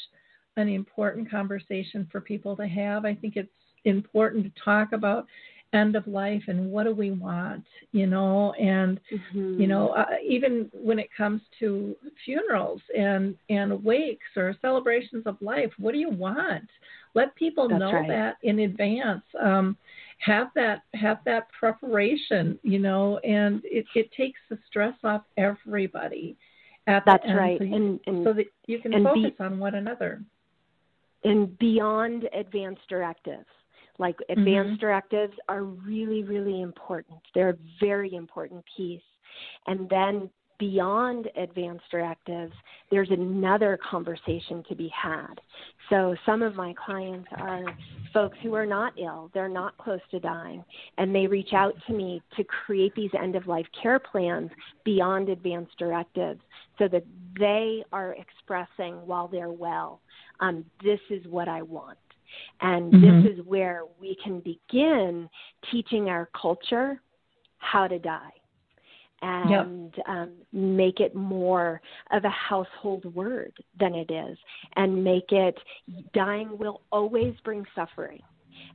[0.56, 3.04] an important conversation for people to have.
[3.04, 3.48] I think it's
[3.84, 5.26] important to talk about
[5.74, 8.52] end of life and what do we want you know?
[8.54, 9.60] And mm-hmm.
[9.60, 11.94] you know uh, even when it comes to
[12.24, 16.68] funerals and and wakes or celebrations of life what do you want?
[17.14, 18.08] Let people That's know right.
[18.08, 19.76] that in advance um,
[20.18, 23.18] have that have that preparation you know?
[23.18, 26.36] And it, it takes the stress off everybody
[26.86, 27.58] at That's the end right.
[27.58, 30.22] so, you, and, and, so that you can focus be, on one another.
[31.24, 33.46] and beyond advanced directives
[33.98, 34.40] like mm-hmm.
[34.40, 34.80] advanced mm-hmm.
[34.80, 37.18] directives are really, really important.
[37.34, 39.00] They're a very important piece.
[39.66, 42.52] And then beyond advanced directives,
[42.90, 45.40] there's another conversation to be had.
[45.90, 47.64] So some of my clients are
[48.12, 50.64] folks who are not ill, they're not close to dying,
[50.98, 54.50] and they reach out to me to create these end of life care plans
[54.84, 56.40] beyond advanced directives
[56.78, 57.04] so that
[57.38, 60.00] they are expressing while they're well,
[60.40, 61.98] um, this is what I want.
[62.60, 63.22] And mm-hmm.
[63.22, 65.28] this is where we can begin
[65.70, 67.00] teaching our culture
[67.58, 68.32] how to die
[69.22, 70.06] and yep.
[70.06, 71.80] um, make it more
[72.12, 74.36] of a household word than it is,
[74.76, 75.56] and make it
[76.12, 78.20] dying will always bring suffering.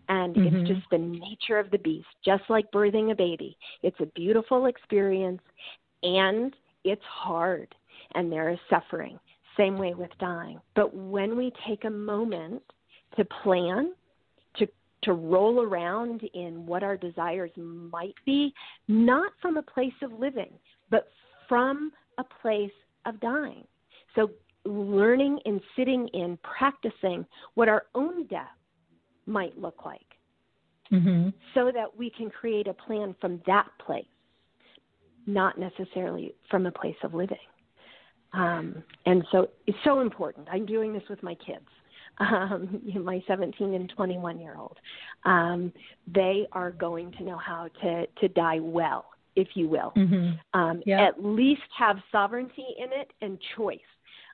[0.07, 0.55] And mm-hmm.
[0.55, 3.57] it's just the nature of the beast, just like birthing a baby.
[3.83, 5.41] It's a beautiful experience
[6.01, 7.73] and it's hard
[8.15, 9.19] and there is suffering.
[9.55, 10.59] Same way with dying.
[10.75, 12.63] But when we take a moment
[13.17, 13.93] to plan,
[14.57, 14.67] to
[15.03, 18.53] to roll around in what our desires might be,
[18.87, 20.51] not from a place of living,
[20.89, 21.07] but
[21.47, 22.71] from a place
[23.05, 23.65] of dying.
[24.15, 24.31] So
[24.65, 28.47] learning and sitting in practicing what our own death
[29.25, 30.01] might look like.
[30.91, 31.29] Mm-hmm.
[31.53, 34.05] So that we can create a plan from that place,
[35.27, 37.37] not necessarily from a place of living.
[38.33, 40.47] Um, and so it's so important.
[40.51, 41.67] I'm doing this with my kids
[42.19, 44.77] um, my 17 and 21 year old,
[45.25, 45.71] um,
[46.07, 49.05] they are going to know how to, to die well,
[49.35, 49.93] if you will.
[49.95, 50.59] Mm-hmm.
[50.59, 51.07] Um, yeah.
[51.07, 53.79] At least have sovereignty in it and choice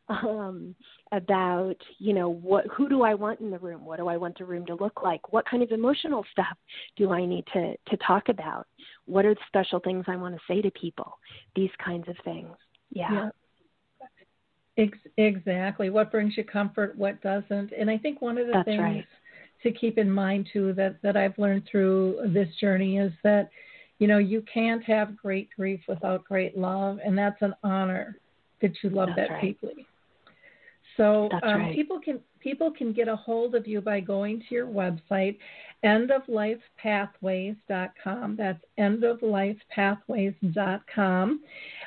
[0.07, 0.75] um,
[1.11, 3.85] about you know what who do I want in the room?
[3.85, 5.33] What do I want the room to look like?
[5.33, 6.57] What kind of emotional stuff
[6.95, 8.67] do I need to to talk about?
[9.05, 11.17] What are the special things I want to say to people?
[11.55, 12.55] These kinds of things.
[12.91, 13.11] Yeah.
[13.11, 13.29] yeah.
[14.77, 15.89] Ex- exactly.
[15.89, 17.71] What brings you comfort, what doesn't.
[17.77, 19.05] And I think one of the That's things right.
[19.63, 23.49] to keep in mind too that, that I've learned through this journey is that,
[23.99, 28.19] you know, you can't have great grief without great love, and that's an honor
[28.61, 29.41] that you love that's that right.
[29.41, 29.87] deeply.
[30.97, 31.75] So um, right.
[31.75, 35.37] people can people can get a hold of you by going to your website,
[35.83, 38.35] endoflifepathways.com.
[38.37, 41.41] That's endoflifepathways.com.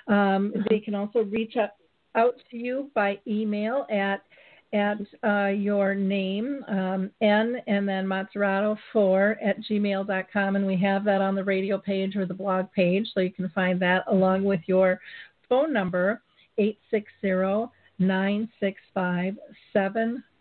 [0.09, 1.71] Um, they can also reach out
[2.15, 4.23] out to you by email at
[4.75, 10.57] at uh, your name, um, N, and then Matarazzo4 at gmail.com.
[10.57, 13.49] And we have that on the radio page or the blog page, so you can
[13.51, 15.01] find that along with your
[15.49, 16.21] phone number,
[16.59, 19.37] 860 965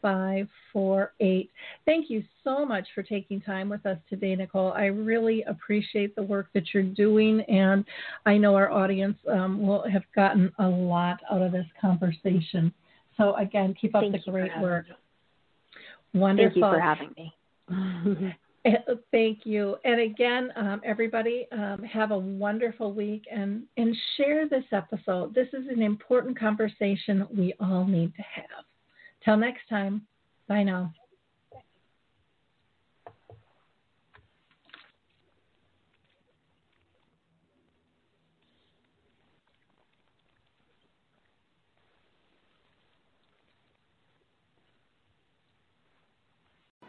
[0.08, 1.49] 7548.
[1.86, 4.72] Thank you so much for taking time with us today, Nicole.
[4.72, 7.84] I really appreciate the work that you're doing, and
[8.26, 12.74] I know our audience um, will have gotten a lot out of this conversation.
[13.18, 14.86] So again, keep up Thank the great work.
[14.88, 16.20] Me.
[16.20, 16.62] Wonderful.
[16.62, 18.36] Thank you for having me.
[19.12, 19.78] Thank you.
[19.84, 25.34] And again, um, everybody, um, have a wonderful week and, and share this episode.
[25.34, 28.66] This is an important conversation we all need to have.
[29.28, 30.08] Till next time,
[30.48, 30.94] bye now.